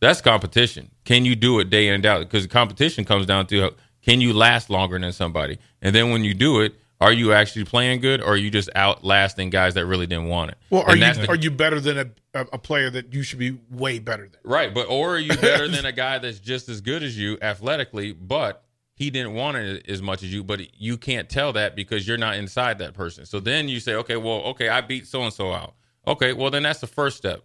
That's 0.00 0.20
competition. 0.20 0.90
Can 1.04 1.24
you 1.24 1.36
do 1.36 1.58
it 1.60 1.68
day 1.70 1.88
in 1.88 1.94
and 1.94 2.06
out? 2.06 2.20
Because 2.20 2.46
competition 2.46 3.04
comes 3.04 3.26
down 3.26 3.46
to 3.48 3.72
can 4.02 4.20
you 4.20 4.32
last 4.32 4.70
longer 4.70 4.98
than 4.98 5.12
somebody? 5.12 5.58
And 5.82 5.94
then 5.94 6.10
when 6.10 6.24
you 6.24 6.32
do 6.34 6.60
it, 6.60 6.74
are 7.00 7.12
you 7.12 7.32
actually 7.32 7.64
playing 7.64 8.00
good, 8.00 8.20
or 8.20 8.34
are 8.34 8.36
you 8.36 8.50
just 8.50 8.68
outlasting 8.74 9.48
guys 9.48 9.72
that 9.74 9.86
really 9.86 10.06
didn't 10.06 10.28
want 10.28 10.50
it? 10.50 10.58
Well, 10.68 10.82
are 10.82 10.94
you 10.94 11.14
the- 11.14 11.28
are 11.28 11.34
you 11.34 11.50
better 11.50 11.80
than 11.80 12.12
a, 12.34 12.40
a 12.52 12.58
player 12.58 12.90
that 12.90 13.14
you 13.14 13.22
should 13.22 13.38
be 13.38 13.58
way 13.70 13.98
better 13.98 14.24
than? 14.24 14.38
Right, 14.44 14.72
but 14.72 14.86
or 14.88 15.14
are 15.14 15.18
you 15.18 15.34
better 15.34 15.66
than 15.74 15.86
a 15.86 15.92
guy 15.92 16.18
that's 16.18 16.38
just 16.40 16.68
as 16.68 16.82
good 16.82 17.02
as 17.02 17.16
you 17.18 17.38
athletically, 17.40 18.12
but 18.12 18.64
he 19.00 19.08
didn't 19.08 19.32
want 19.32 19.56
it 19.56 19.88
as 19.88 20.02
much 20.02 20.22
as 20.22 20.30
you, 20.30 20.44
but 20.44 20.78
you 20.78 20.98
can't 20.98 21.26
tell 21.26 21.54
that 21.54 21.74
because 21.74 22.06
you're 22.06 22.18
not 22.18 22.36
inside 22.36 22.76
that 22.80 22.92
person. 22.92 23.24
So 23.24 23.40
then 23.40 23.66
you 23.66 23.80
say, 23.80 23.94
okay, 23.94 24.18
well, 24.18 24.42
okay, 24.48 24.68
I 24.68 24.82
beat 24.82 25.06
so 25.06 25.22
and 25.22 25.32
so 25.32 25.54
out. 25.54 25.72
Okay, 26.06 26.34
well 26.34 26.50
then 26.50 26.64
that's 26.64 26.80
the 26.80 26.86
first 26.86 27.16
step. 27.16 27.42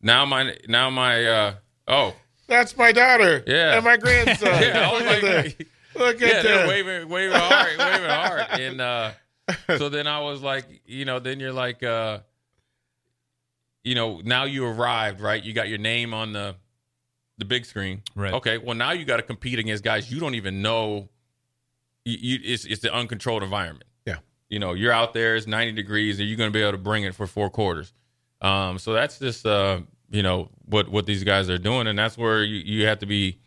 Now 0.00 0.24
my 0.24 0.56
now 0.68 0.90
my 0.90 1.26
uh 1.26 1.54
oh 1.88 2.14
That's 2.46 2.76
my 2.76 2.92
daughter. 2.92 3.42
Yeah. 3.44 3.74
and 3.74 3.84
my 3.84 3.96
grandson. 3.96 4.46
yeah, 4.62 4.88
I 4.88 4.92
was 4.92 5.02
Look 5.02 5.10
at 5.10 5.22
that. 5.22 5.66
Look 5.96 6.20
yeah, 6.20 6.26
at 6.28 6.42
they're 6.44 6.58
that. 6.58 6.68
waving 6.68 7.08
waving 7.08 7.36
hard, 7.36 7.76
waving 7.76 8.08
hard, 8.08 8.46
and 8.60 8.80
uh, 8.80 9.10
so 9.76 9.88
then 9.88 10.06
I 10.06 10.20
was 10.20 10.42
like, 10.42 10.64
you 10.86 11.04
know, 11.04 11.18
then 11.18 11.40
you're 11.40 11.52
like, 11.52 11.82
uh, 11.82 12.20
you 13.82 13.96
know, 13.96 14.20
now 14.24 14.44
you 14.44 14.64
arrived, 14.64 15.20
right? 15.20 15.42
You 15.42 15.52
got 15.52 15.68
your 15.68 15.78
name 15.78 16.14
on 16.14 16.32
the 16.32 16.54
the 17.38 17.44
big 17.44 17.64
screen, 17.64 18.02
Right. 18.14 18.32
Okay, 18.34 18.58
well 18.58 18.74
now 18.74 18.92
you 18.92 19.04
got 19.04 19.16
to 19.16 19.22
compete 19.22 19.58
against 19.58 19.82
guys 19.82 20.10
you 20.10 20.20
don't 20.20 20.34
even 20.34 20.62
know. 20.62 21.08
You, 22.04 22.18
you 22.20 22.38
it's 22.42 22.64
it's 22.64 22.82
the 22.82 22.92
uncontrolled 22.92 23.42
environment. 23.42 23.84
Yeah. 24.06 24.18
you 24.48 24.58
know, 24.58 24.72
you're 24.74 24.92
out 24.92 25.14
there. 25.14 25.36
It's 25.36 25.46
90 25.46 25.72
degrees. 25.72 26.20
Are 26.20 26.24
you 26.24 26.36
going 26.36 26.50
to 26.50 26.52
be 26.52 26.60
able 26.60 26.72
to 26.72 26.78
bring 26.78 27.04
it 27.04 27.14
for 27.14 27.26
four 27.26 27.50
quarters? 27.50 27.92
Um, 28.40 28.78
so 28.78 28.92
that's 28.92 29.18
just 29.18 29.46
uh, 29.46 29.80
you 30.10 30.22
know 30.22 30.50
what 30.66 30.88
what 30.88 31.06
these 31.06 31.24
guys 31.24 31.48
are 31.48 31.58
doing, 31.58 31.86
and 31.86 31.98
that's 31.98 32.18
where 32.18 32.42
you 32.42 32.56
you 32.56 32.86
have 32.86 32.98
to 33.00 33.06
be 33.06 33.38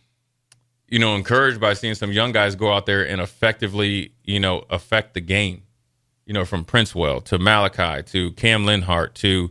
you 0.88 1.00
know, 1.00 1.16
encouraged 1.16 1.60
by 1.60 1.74
seeing 1.74 1.96
some 1.96 2.12
young 2.12 2.32
guys 2.32 2.56
go 2.56 2.72
out 2.72 2.86
there 2.86 3.08
and 3.08 3.20
effectively, 3.20 4.14
you 4.24 4.40
know, 4.40 4.64
affect 4.70 5.14
the 5.14 5.22
game. 5.22 5.64
You 6.26 6.34
know, 6.34 6.44
from 6.44 6.66
Princewell 6.66 7.24
to 7.26 7.38
Malachi 7.40 8.04
to 8.04 8.32
Cam 8.34 8.66
Lenhardt 8.66 9.14
to, 9.16 9.50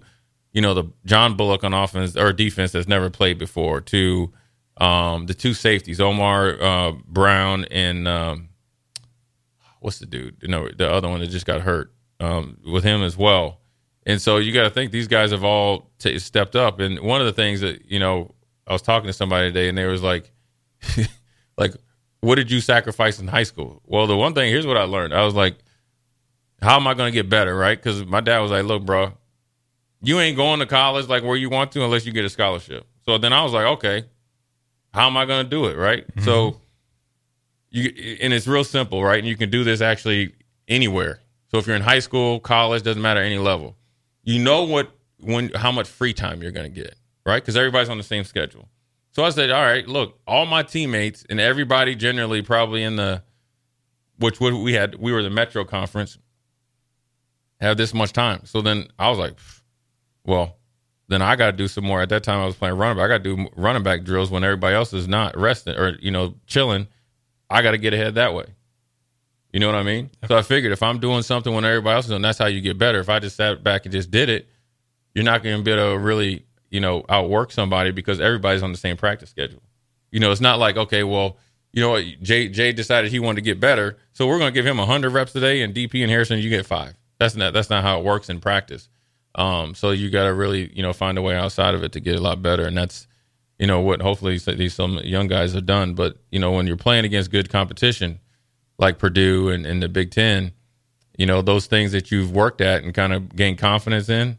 you 0.57 0.63
know, 0.63 0.73
the 0.73 0.85
John 1.05 1.37
Bullock 1.37 1.65
on 1.65 1.75
offense 1.75 2.17
or 2.17 2.33
defense 2.33 2.73
that's 2.73 2.89
never 2.89 3.11
played 3.11 3.37
before 3.37 3.83
to 3.83 4.33
um, 4.79 5.27
the 5.27 5.35
two 5.35 5.53
safeties, 5.53 6.01
Omar 6.01 6.59
uh, 6.59 6.93
Brown 7.07 7.67
and 7.67 8.09
um, 8.09 8.49
what's 9.81 9.99
the 9.99 10.07
dude? 10.07 10.39
You 10.41 10.49
know, 10.49 10.71
the 10.71 10.91
other 10.91 11.11
one 11.11 11.21
that 11.21 11.27
just 11.27 11.45
got 11.45 11.61
hurt 11.61 11.93
um, 12.21 12.57
with 12.65 12.85
him 12.85 13.03
as 13.03 13.19
well. 13.19 13.61
And 14.07 14.19
so 14.19 14.39
you 14.39 14.51
got 14.51 14.63
to 14.63 14.71
think 14.71 14.93
these 14.93 15.09
guys 15.09 15.31
have 15.31 15.45
all 15.45 15.91
t- 15.99 16.19
stepped 16.19 16.57
up. 16.57 16.81
And 16.81 17.01
one 17.01 17.21
of 17.21 17.27
the 17.27 17.35
things 17.35 17.61
that 17.61 17.85
you 17.85 17.99
know, 17.99 18.35
I 18.67 18.73
was 18.73 18.81
talking 18.81 19.09
to 19.09 19.13
somebody 19.13 19.51
today, 19.51 19.69
and 19.69 19.77
they 19.77 19.85
was 19.85 20.03
like, 20.03 20.33
like, 21.59 21.75
what 22.23 22.37
did 22.37 22.51
you 22.51 22.63
sacrifice 22.63 23.19
in 23.19 23.29
high 23.29 23.43
school? 23.43 23.83
Well, 23.85 24.07
the 24.07 24.17
one 24.17 24.33
thing 24.33 24.51
here's 24.51 24.67
what 24.67 24.79
I 24.79 24.85
learned. 24.85 25.13
I 25.13 25.23
was 25.23 25.35
like, 25.35 25.59
how 26.63 26.77
am 26.77 26.87
I 26.87 26.95
going 26.95 27.13
to 27.13 27.15
get 27.15 27.29
better, 27.29 27.55
right? 27.55 27.77
Because 27.77 28.07
my 28.07 28.23
dad 28.23 28.39
was 28.39 28.51
like, 28.51 28.65
look, 28.65 28.87
bro, 28.87 29.13
you 30.03 30.21
ain't 30.21 30.37
going 30.37 30.61
to 30.61 30.67
college 30.67 31.09
like 31.09 31.23
where 31.23 31.37
you 31.37 31.51
want 31.51 31.73
to 31.73 31.85
unless 31.85 32.07
you 32.07 32.13
get 32.13 32.25
a 32.25 32.31
scholarship. 32.31 32.87
So 33.05 33.19
then 33.19 33.33
I 33.33 33.43
was 33.43 33.53
like, 33.53 33.67
okay, 33.67 34.05
how 34.93 35.07
am 35.07 35.17
I 35.17 35.25
going 35.25 35.45
to 35.45 35.51
do 35.51 35.67
it, 35.67 35.77
right? 35.77 36.07
Mm-hmm. 36.09 36.25
So 36.25 36.61
you 37.71 38.19
and 38.21 38.33
it's 38.33 38.47
real 38.47 38.65
simple, 38.65 39.03
right? 39.03 39.19
And 39.19 39.29
you 39.29 39.37
can 39.37 39.51
do 39.51 39.65
this 39.65 39.81
actually 39.81 40.35
anywhere. 40.69 41.21
So 41.51 41.59
if 41.59 41.67
you're 41.67 41.77
in 41.77 41.83
high 41.83 42.01
school, 42.01 42.41
college, 42.41 42.83
doesn't 42.83 43.03
matter 43.03 43.21
any 43.21 43.39
level. 43.39 43.77
You 44.23 44.43
know 44.43 44.65
what 44.65 44.91
when 45.21 45.51
how 45.55 45.73
much 45.73 45.89
free 45.89 46.13
time 46.13 46.43
you're 46.43 46.53
going 46.53 46.73
to 46.73 46.81
get, 46.81 46.95
right? 47.25 47.43
Because 47.43 47.57
everybody's 47.57 47.89
on 47.89 47.99
the 47.99 48.05
same 48.05 48.25
schedule. 48.25 48.69
So 49.13 49.25
I 49.25 49.31
said, 49.31 49.51
all 49.51 49.63
right, 49.63 49.87
look, 49.87 50.19
all 50.27 50.45
my 50.45 50.63
teammates 50.63 51.25
and 51.31 51.41
everybody 51.41 51.95
generally 51.95 52.43
probably 52.43 52.83
in 52.83 52.97
the 52.97 53.23
which 54.19 54.41
what 54.41 54.53
we 54.55 54.75
had 54.75 54.97
we 54.97 55.13
were 55.13 55.23
the 55.23 55.31
Metro 55.31 55.65
Conference 55.65 56.19
have 57.61 57.77
this 57.77 57.95
much 57.95 58.13
time. 58.13 58.45
So 58.45 58.61
then 58.61 58.89
I 58.99 59.09
was 59.09 59.19
like, 59.19 59.37
"Pff, 59.37 59.63
well, 60.27 60.57
then 61.09 61.23
I 61.23 61.37
got 61.37 61.53
to 61.53 61.57
do 61.57 61.69
some 61.69 61.85
more. 61.85 62.03
At 62.03 62.09
that 62.09 62.25
time, 62.25 62.41
I 62.41 62.47
was 62.47 62.57
playing 62.57 62.77
running 62.77 62.97
back. 62.97 63.05
I 63.05 63.09
got 63.09 63.25
to 63.25 63.37
do 63.37 63.49
running 63.57 63.83
back 63.83 64.05
drills 64.05 64.31
when 64.31 64.45
everybody 64.45 64.75
else 64.75 64.93
is 64.93 65.07
not 65.07 65.37
resting 65.37 65.77
or 65.77 65.97
you 66.01 66.11
know 66.11 66.35
chilling. 66.47 66.89
I 67.49 67.63
got 67.63 67.73
to 67.73 67.79
get 67.79 67.95
ahead 67.95 68.17
that 68.17 68.35
way. 68.35 68.47
You 69.53 69.61
know 69.61 69.67
what 69.67 69.77
I 69.77 69.85
mean? 69.85 70.11
So 70.29 70.37
I 70.37 70.43
figured 70.43 70.73
if 70.73 70.83
I'm 70.83 70.99
doing 70.99 71.23
something 71.23 71.55
when 71.55 71.65
everybody 71.65 71.95
else 71.95 72.07
is 72.07 72.11
doing, 72.11 72.23
that's 72.23 72.39
how 72.39 72.47
you 72.47 72.61
get 72.61 72.77
better. 72.77 72.99
If 72.99 73.09
I 73.09 73.21
just 73.21 73.37
sat 73.37 73.63
back 73.63 73.87
and 73.87 73.93
just 73.93 74.11
did 74.11 74.29
it, 74.29 74.49
you're 75.15 75.25
not 75.25 75.43
going 75.43 75.57
to 75.57 75.63
be 75.63 75.71
able 75.71 75.93
to 75.93 75.99
really, 75.99 76.45
you 76.69 76.81
know, 76.81 77.05
outwork 77.09 77.53
somebody 77.53 77.93
because 77.93 78.21
everybody's 78.21 78.63
on 78.63 78.73
the 78.73 78.79
same 78.79 78.97
practice 78.97 79.31
schedule. 79.31 79.63
You 80.11 80.21
know, 80.21 80.31
it's 80.31 80.41
not 80.41 80.59
like 80.59 80.77
okay, 80.77 81.05
well, 81.05 81.37
you 81.73 81.81
know 81.81 81.91
what, 81.91 82.05
Jay 82.21 82.49
Jay 82.49 82.73
decided 82.73 83.11
he 83.11 83.19
wanted 83.19 83.37
to 83.37 83.43
get 83.43 83.61
better, 83.61 83.97
so 84.13 84.27
we're 84.27 84.39
going 84.39 84.53
to 84.53 84.55
give 84.55 84.67
him 84.67 84.79
100 84.79 85.11
reps 85.11 85.33
today, 85.33 85.63
and 85.63 85.75
DP 85.75 86.03
and 86.03 86.11
Harrison, 86.11 86.39
you 86.39 86.51
get 86.51 86.67
five. 86.67 86.95
That's 87.19 87.37
not 87.37 87.53
that's 87.53 87.71
not 87.71 87.83
how 87.83 87.99
it 87.99 88.05
works 88.05 88.29
in 88.29 88.41
practice. 88.41 88.89
Um, 89.37 89.75
so 89.75 89.91
you 89.91 90.11
got 90.11 90.25
to 90.25 90.35
really, 90.35 90.73
you 90.75 90.83
know, 90.83 90.93
find 90.93 91.19
a 91.19 91.23
way 91.23 91.37
outside 91.37 91.75
of 91.75 91.85
it 91.85 91.93
to 91.93 92.01
get 92.01 92.17
a 92.17 92.21
lot 92.21 92.43
better, 92.43 92.67
and 92.67 92.77
that's, 92.77 93.07
you 93.59 93.67
know, 93.67 93.81
what 93.81 94.03
hopefully 94.03 94.39
these 94.39 94.75
some 94.75 94.99
young 94.99 95.29
guys 95.29 95.53
have 95.53 95.67
done. 95.67 95.95
But 95.95 96.17
you 96.31 96.39
know, 96.39 96.53
when 96.53 96.67
you're 96.67 96.77
playing 96.77 97.05
against 97.05 97.31
good 97.31 97.51
competition 97.51 98.21
like 98.79 98.99
Purdue 98.99 99.51
and, 99.51 99.67
and 99.67 99.83
the 99.83 99.89
Big 99.89 100.11
Ten, 100.11 100.53
you 101.17 101.27
know, 101.27 101.43
those 101.43 101.67
things 101.67 101.93
that 101.93 102.11
you've 102.11 102.33
worked 102.33 102.61
at 102.61 102.83
and 102.83 102.93
kind 102.95 103.13
of 103.13 103.35
gained 103.35 103.59
confidence 103.59 104.09
in 104.09 104.39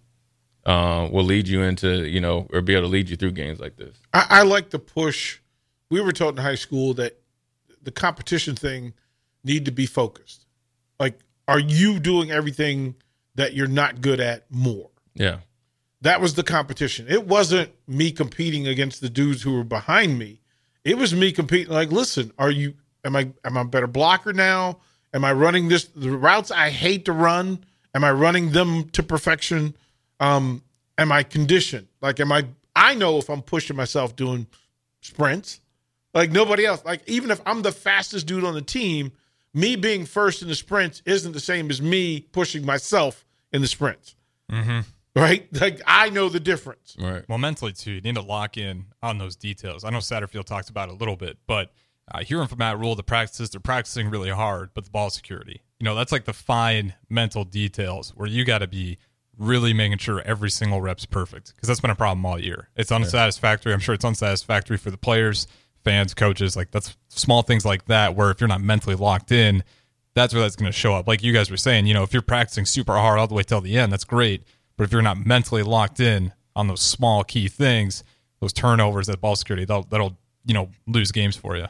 uh, 0.66 1.08
will 1.12 1.24
lead 1.24 1.48
you 1.48 1.62
into, 1.62 2.08
you 2.08 2.20
know, 2.20 2.48
or 2.52 2.62
be 2.62 2.74
able 2.74 2.84
to 2.84 2.88
lead 2.88 3.10
you 3.10 3.16
through 3.16 3.32
games 3.32 3.60
like 3.60 3.78
this. 3.78 3.96
I, 4.14 4.26
I 4.30 4.44
like 4.44 4.70
the 4.70 4.80
push. 4.80 5.40
We 5.90 6.02
were 6.02 6.12
taught 6.12 6.30
in 6.30 6.38
high 6.38 6.56
school 6.56 6.94
that 6.96 7.20
the 7.82 7.92
competition 7.92 8.56
thing 8.56 8.94
need 9.44 9.66
to 9.66 9.72
be 9.72 9.86
focused. 9.86 10.46
Like, 11.00 11.20
are 11.48 11.60
you 11.60 12.00
doing 12.00 12.32
everything 12.32 12.96
that 13.38 13.54
you're 13.54 13.68
not 13.68 14.02
good 14.02 14.20
at 14.20 14.52
more? 14.52 14.90
Yeah. 15.14 15.40
That 16.02 16.22
was 16.22 16.36
the 16.36 16.44
competition. 16.44 17.08
It 17.10 17.26
wasn't 17.26 17.72
me 17.88 18.12
competing 18.12 18.68
against 18.68 19.02
the 19.02 19.10
dudes 19.10 19.42
who 19.42 19.54
were 19.54 19.64
behind 19.64 20.20
me. 20.20 20.42
It 20.84 20.98
was 20.98 21.14
me 21.14 21.32
competing. 21.32 21.74
Like, 21.74 21.92
listen, 21.92 22.32
are 22.38 22.52
you? 22.52 22.76
Am 23.04 23.16
I? 23.16 23.32
Am 23.44 23.58
I 23.58 23.62
a 23.62 23.66
better 23.66 23.88
blocker 23.88 24.34
now? 24.34 24.80
Am 25.14 25.26
I 25.26 25.34
running 25.34 25.70
this 25.70 25.86
the 25.86 26.12
routes 26.12 26.52
I 26.52 26.70
hate 26.70 27.06
to 27.06 27.14
run? 27.14 27.66
Am 27.96 28.04
I 28.04 28.12
running 28.12 28.52
them 28.52 28.90
to 28.90 29.02
perfection? 29.02 29.76
Um, 30.20 30.62
am 30.98 31.12
I 31.12 31.24
conditioned? 31.24 31.88
Like, 32.02 32.20
am 32.20 32.32
I? 32.32 32.46
I 32.76 32.94
know 32.94 33.18
if 33.18 33.30
I'm 33.30 33.42
pushing 33.42 33.76
myself 33.76 34.16
doing 34.16 34.46
sprints, 35.02 35.62
like 36.14 36.32
nobody 36.32 36.66
else. 36.66 36.86
Like, 36.86 37.02
even 37.08 37.32
if 37.32 37.42
I'm 37.46 37.64
the 37.64 37.72
fastest 37.72 38.28
dude 38.28 38.44
on 38.44 38.54
the 38.54 38.62
team, 38.62 39.12
me 39.54 39.76
being 39.76 40.06
first 40.06 40.44
in 40.44 40.48
the 40.48 40.56
sprints 40.56 41.02
isn't 41.06 41.32
the 41.32 41.40
same 41.40 41.72
as 41.72 41.82
me 41.82 42.20
pushing 42.20 42.64
myself 42.66 43.26
in 43.52 43.62
the 43.62 43.68
sprints. 43.68 44.16
Mm-hmm. 44.52 44.80
Right? 45.16 45.48
Like, 45.60 45.82
I 45.88 46.10
know 46.10 46.30
the 46.30 46.40
difference. 46.40 46.96
Right. 47.00 47.24
Well, 47.28 47.40
mentally 47.40 47.74
too, 47.74 47.94
you 47.94 48.02
need 48.02 48.16
to 48.16 48.22
lock 48.22 48.58
in 48.58 48.86
on 49.02 49.18
those 49.18 49.36
details. 49.36 49.84
I 49.84 49.90
know 49.90 49.98
Satterfield 49.98 50.46
talks 50.46 50.70
about 50.70 50.90
it 50.90 50.94
a 50.94 50.96
little 50.96 51.16
bit, 51.16 51.38
but 51.48 51.72
uh, 52.12 52.24
hearing 52.24 52.48
from 52.48 52.60
Matt 52.60 52.80
Rhule, 52.80 52.96
the 52.96 53.04
practices 53.04 53.50
they're 53.50 53.60
practicing 53.60 54.10
really 54.10 54.30
hard, 54.30 54.70
but 54.74 54.86
the 54.86 54.92
ball 54.92 55.10
security, 55.10 55.62
you 55.80 55.86
know, 55.86 55.96
that's 55.96 56.12
like 56.12 56.26
the 56.26 56.34
fine 56.34 56.94
mental 57.10 57.44
details 57.44 58.12
where 58.16 58.28
you 58.28 58.46
got 58.46 58.60
to 58.60 58.68
be 58.68 58.98
really 59.38 59.74
making 59.74 59.98
sure 60.00 60.22
every 60.22 60.50
single 60.50 60.82
rep's 60.82 61.06
perfect 61.06 61.54
because 61.56 61.68
that's 61.68 61.80
been 61.80 61.92
a 61.92 61.96
problem 61.96 62.26
all 62.26 62.40
year. 62.40 62.70
It's 62.76 62.92
unsatisfactory. 62.92 63.74
I'm 63.74 63.80
sure 63.80 63.96
it's 63.96 64.06
unsatisfactory 64.06 64.78
for 64.78 64.90
the 64.90 64.98
players, 64.98 65.48
fans, 65.84 66.14
coaches. 66.14 66.56
Like 66.56 66.72
that's 66.72 66.98
small 67.10 67.42
things 67.42 67.66
like 67.66 67.86
that 67.86 68.16
where 68.16 68.32
if 68.32 68.42
you're 68.42 68.48
not 68.48 68.62
mentally 68.62 68.96
locked 68.96 69.32
in, 69.32 69.64
that's 70.18 70.34
where 70.34 70.42
that's 70.42 70.56
going 70.56 70.72
to 70.72 70.78
show 70.78 70.94
up. 70.94 71.08
Like 71.08 71.24
you 71.24 71.32
guys 71.34 71.52
were 71.52 71.58
saying, 71.58 71.86
you 71.86 71.94
know, 71.94 72.04
if 72.04 72.12
you're 72.14 72.22
practicing 72.22 72.66
super 72.66 72.94
hard 72.94 73.20
all 73.20 73.28
the 73.28 73.36
way 73.36 73.44
till 73.44 73.62
the 73.62 73.78
end, 73.78 73.92
that's 73.92 74.04
great. 74.04 74.44
But 74.76 74.86
if 74.86 74.92
you're 74.92 75.02
not 75.02 75.26
mentally 75.26 75.64
locked 75.64 76.00
in 76.00 76.34
on 76.56 76.68
those 76.68 76.82
small 76.82 77.24
key 77.24 77.48
things, 77.48 78.04
those 78.40 78.54
turnovers, 78.54 79.08
that 79.08 79.22
ball 79.22 79.36
security, 79.36 79.66
that'll, 79.66 79.84
that'll 79.84 80.18
you 80.46 80.54
know 80.54 80.70
lose 80.86 81.12
games 81.12 81.36
for 81.36 81.56
you. 81.58 81.68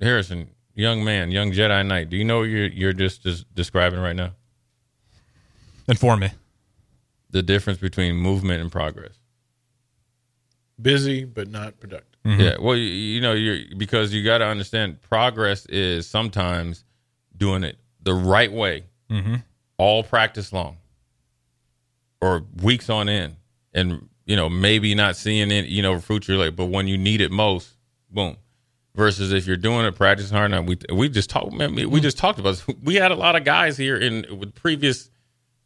Harrison, 0.00 0.48
young 0.74 1.04
man, 1.04 1.30
young 1.30 1.52
Jedi 1.52 1.86
Knight, 1.86 2.10
do 2.10 2.16
you 2.16 2.24
know 2.24 2.38
what 2.38 2.44
you're, 2.44 2.68
you're 2.68 2.92
just, 2.92 3.22
just 3.22 3.52
describing 3.54 4.00
right 4.00 4.16
now? 4.16 4.32
Inform 5.88 6.20
me. 6.20 6.30
The 7.30 7.42
difference 7.42 7.78
between 7.78 8.16
movement 8.16 8.62
and 8.62 8.72
progress. 8.72 9.18
busy 10.80 11.24
but 11.24 11.48
not 11.48 11.78
productive. 11.80 12.06
Mm-hmm. 12.24 12.40
Yeah, 12.40 12.56
well, 12.60 12.76
you, 12.76 12.84
you 12.84 13.20
know, 13.20 13.32
you're 13.32 13.58
because 13.76 14.12
you 14.12 14.22
got 14.24 14.38
to 14.38 14.46
understand 14.46 15.00
progress 15.02 15.66
is 15.66 16.06
sometimes 16.08 16.84
doing 17.40 17.64
it 17.64 17.76
the 18.00 18.14
right 18.14 18.52
way, 18.52 18.84
Mm-hmm. 19.10 19.36
all 19.76 20.04
practice 20.04 20.52
long, 20.52 20.76
or 22.20 22.44
weeks 22.62 22.88
on 22.88 23.08
end, 23.08 23.36
and 23.74 24.08
you 24.24 24.36
know 24.36 24.48
maybe 24.48 24.94
not 24.94 25.16
seeing 25.16 25.50
it, 25.50 25.66
you 25.66 25.82
know, 25.82 25.98
fruit 25.98 26.28
your 26.28 26.36
like, 26.36 26.54
but 26.54 26.66
when 26.66 26.86
you 26.86 26.96
need 26.96 27.20
it 27.20 27.32
most, 27.32 27.70
boom. 28.08 28.36
Versus 28.94 29.32
if 29.32 29.46
you're 29.46 29.56
doing 29.56 29.86
it 29.86 29.94
practice 29.96 30.30
hard 30.30 30.50
enough, 30.52 30.66
we 30.66 30.76
we 30.92 31.08
just 31.08 31.30
talked, 31.30 31.52
man, 31.52 31.74
we 31.74 32.00
just 32.00 32.18
talked 32.18 32.38
about 32.38 32.56
this. 32.56 32.76
We 32.82 32.96
had 32.96 33.10
a 33.12 33.16
lot 33.16 33.34
of 33.36 33.44
guys 33.44 33.76
here 33.76 33.96
in 33.96 34.26
with 34.38 34.54
previous 34.54 35.10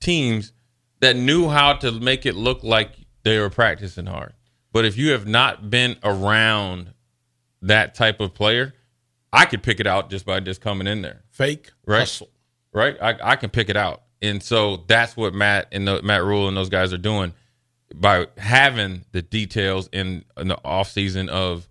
teams 0.01 0.53
that 1.01 1.17
knew 1.17 1.49
how 1.49 1.73
to 1.75 1.91
make 1.93 2.27
it 2.27 2.35
look 2.35 2.63
like 2.63 2.93
they 3.25 3.39
were 3.39 3.51
practicing 3.51 4.07
hard. 4.07 4.35
But 4.73 4.85
if 4.85 4.97
you 4.99 5.11
have 5.13 5.27
not 5.27 5.71
been 5.71 5.97
around 6.05 6.93
that 7.63 7.95
type 7.95 8.21
of 8.21 8.35
player, 8.35 8.75
I 9.33 9.47
could 9.47 9.63
pick 9.63 9.81
it 9.81 9.87
out 9.87 10.11
just 10.11 10.27
by 10.27 10.41
just 10.41 10.61
coming 10.61 10.87
in 10.87 11.01
there. 11.03 11.24
Fake 11.35 11.71
Right. 11.85 11.99
hustle. 12.01 12.31
Right? 12.73 12.97
I, 13.03 13.17
I 13.33 13.37
can 13.37 13.51
pick 13.51 13.69
it 13.69 13.77
out. 13.77 14.03
And 14.23 14.43
so 14.43 14.79
that's 14.87 15.17
what 15.17 15.35
Matt 15.35 15.69
and 15.73 15.87
the, 15.87 16.01
Matt 16.03 16.23
Rhule 16.25 16.49
and 16.49 16.57
those 16.57 16.69
guys 16.71 16.93
are 16.93 16.99
doing 16.99 17.35
by 17.95 18.27
having 18.39 19.05
the 19.13 19.21
details 19.21 19.89
in, 19.93 20.25
in 20.37 20.49
the 20.49 20.59
off 20.65 20.91
season 20.91 21.29
of 21.29 21.69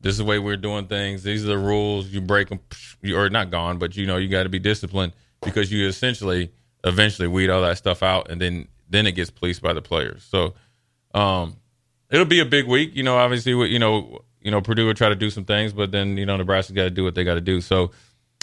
this 0.00 0.12
is 0.12 0.18
the 0.18 0.24
way 0.24 0.38
we're 0.38 0.56
doing 0.56 0.86
things. 0.86 1.22
These 1.22 1.44
are 1.44 1.48
the 1.48 1.58
rules. 1.58 2.06
You 2.08 2.20
break 2.20 2.48
them, 2.48 2.60
you're 3.02 3.30
not 3.30 3.50
gone, 3.50 3.78
but 3.78 3.96
you 3.96 4.06
know 4.06 4.16
you 4.16 4.28
got 4.28 4.44
to 4.44 4.48
be 4.48 4.58
disciplined 4.58 5.12
because 5.42 5.72
you 5.72 5.86
essentially 5.88 6.50
eventually 6.84 7.28
weed 7.28 7.48
all 7.50 7.62
that 7.62 7.78
stuff 7.78 8.02
out, 8.02 8.30
and 8.30 8.40
then 8.40 8.68
then 8.88 9.06
it 9.06 9.12
gets 9.12 9.30
policed 9.30 9.62
by 9.62 9.72
the 9.72 9.80
players. 9.82 10.22
So 10.24 10.54
um, 11.14 11.56
it'll 12.10 12.26
be 12.26 12.40
a 12.40 12.44
big 12.44 12.66
week. 12.66 12.94
You 12.94 13.02
know, 13.02 13.16
obviously, 13.16 13.52
you 13.70 13.78
know, 13.78 14.20
you 14.42 14.50
know, 14.50 14.60
Purdue 14.60 14.86
will 14.86 14.94
try 14.94 15.08
to 15.08 15.14
do 15.14 15.30
some 15.30 15.44
things, 15.44 15.72
but 15.72 15.90
then 15.90 16.16
you 16.18 16.26
know, 16.26 16.36
Nebraska's 16.36 16.74
got 16.76 16.84
to 16.84 16.90
do 16.90 17.04
what 17.04 17.14
they 17.14 17.24
got 17.24 17.34
to 17.34 17.40
do. 17.40 17.60
So 17.62 17.90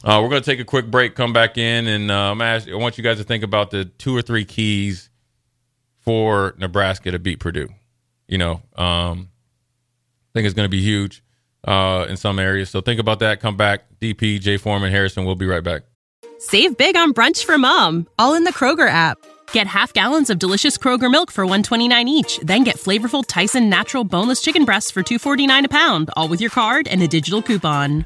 uh, 0.03 0.19
we're 0.21 0.29
going 0.29 0.41
to 0.41 0.49
take 0.49 0.59
a 0.59 0.65
quick 0.65 0.89
break, 0.89 1.15
come 1.15 1.33
back 1.33 1.57
in, 1.57 1.87
and 1.87 2.11
ask, 2.11 2.67
I 2.67 2.75
want 2.75 2.97
you 2.97 3.03
guys 3.03 3.17
to 3.17 3.23
think 3.23 3.43
about 3.43 3.71
the 3.71 3.85
two 3.85 4.15
or 4.15 4.21
three 4.21 4.45
keys 4.45 5.09
for 5.99 6.55
Nebraska 6.57 7.11
to 7.11 7.19
beat 7.19 7.39
Purdue. 7.39 7.69
You 8.27 8.37
know, 8.37 8.61
um, 8.75 9.29
I 9.29 10.33
think 10.33 10.45
it's 10.45 10.53
going 10.55 10.65
to 10.65 10.69
be 10.69 10.81
huge 10.81 11.23
uh, 11.65 12.05
in 12.09 12.17
some 12.17 12.39
areas. 12.39 12.69
So 12.69 12.81
think 12.81 12.99
about 12.99 13.19
that. 13.19 13.39
Come 13.39 13.57
back. 13.57 13.99
DP, 13.99 14.39
Jay 14.39 14.57
Foreman, 14.57 14.91
Harrison. 14.91 15.25
We'll 15.25 15.35
be 15.35 15.45
right 15.45 15.63
back. 15.63 15.83
Save 16.39 16.77
big 16.77 16.95
on 16.95 17.13
brunch 17.13 17.45
for 17.45 17.57
mom, 17.57 18.07
all 18.17 18.33
in 18.33 18.45
the 18.45 18.53
Kroger 18.53 18.89
app. 18.89 19.19
Get 19.51 19.67
half 19.67 19.93
gallons 19.93 20.29
of 20.29 20.39
delicious 20.39 20.77
Kroger 20.77 21.11
milk 21.11 21.29
for 21.29 21.45
129 21.45 22.07
each, 22.07 22.39
then 22.39 22.63
get 22.63 22.77
flavorful 22.77 23.23
Tyson 23.27 23.69
natural 23.69 24.03
boneless 24.03 24.41
chicken 24.41 24.65
breasts 24.65 24.89
for 24.89 25.03
249 25.03 25.65
a 25.65 25.69
pound, 25.69 26.09
all 26.15 26.27
with 26.27 26.41
your 26.41 26.49
card 26.49 26.87
and 26.87 27.03
a 27.03 27.07
digital 27.07 27.41
coupon. 27.41 28.05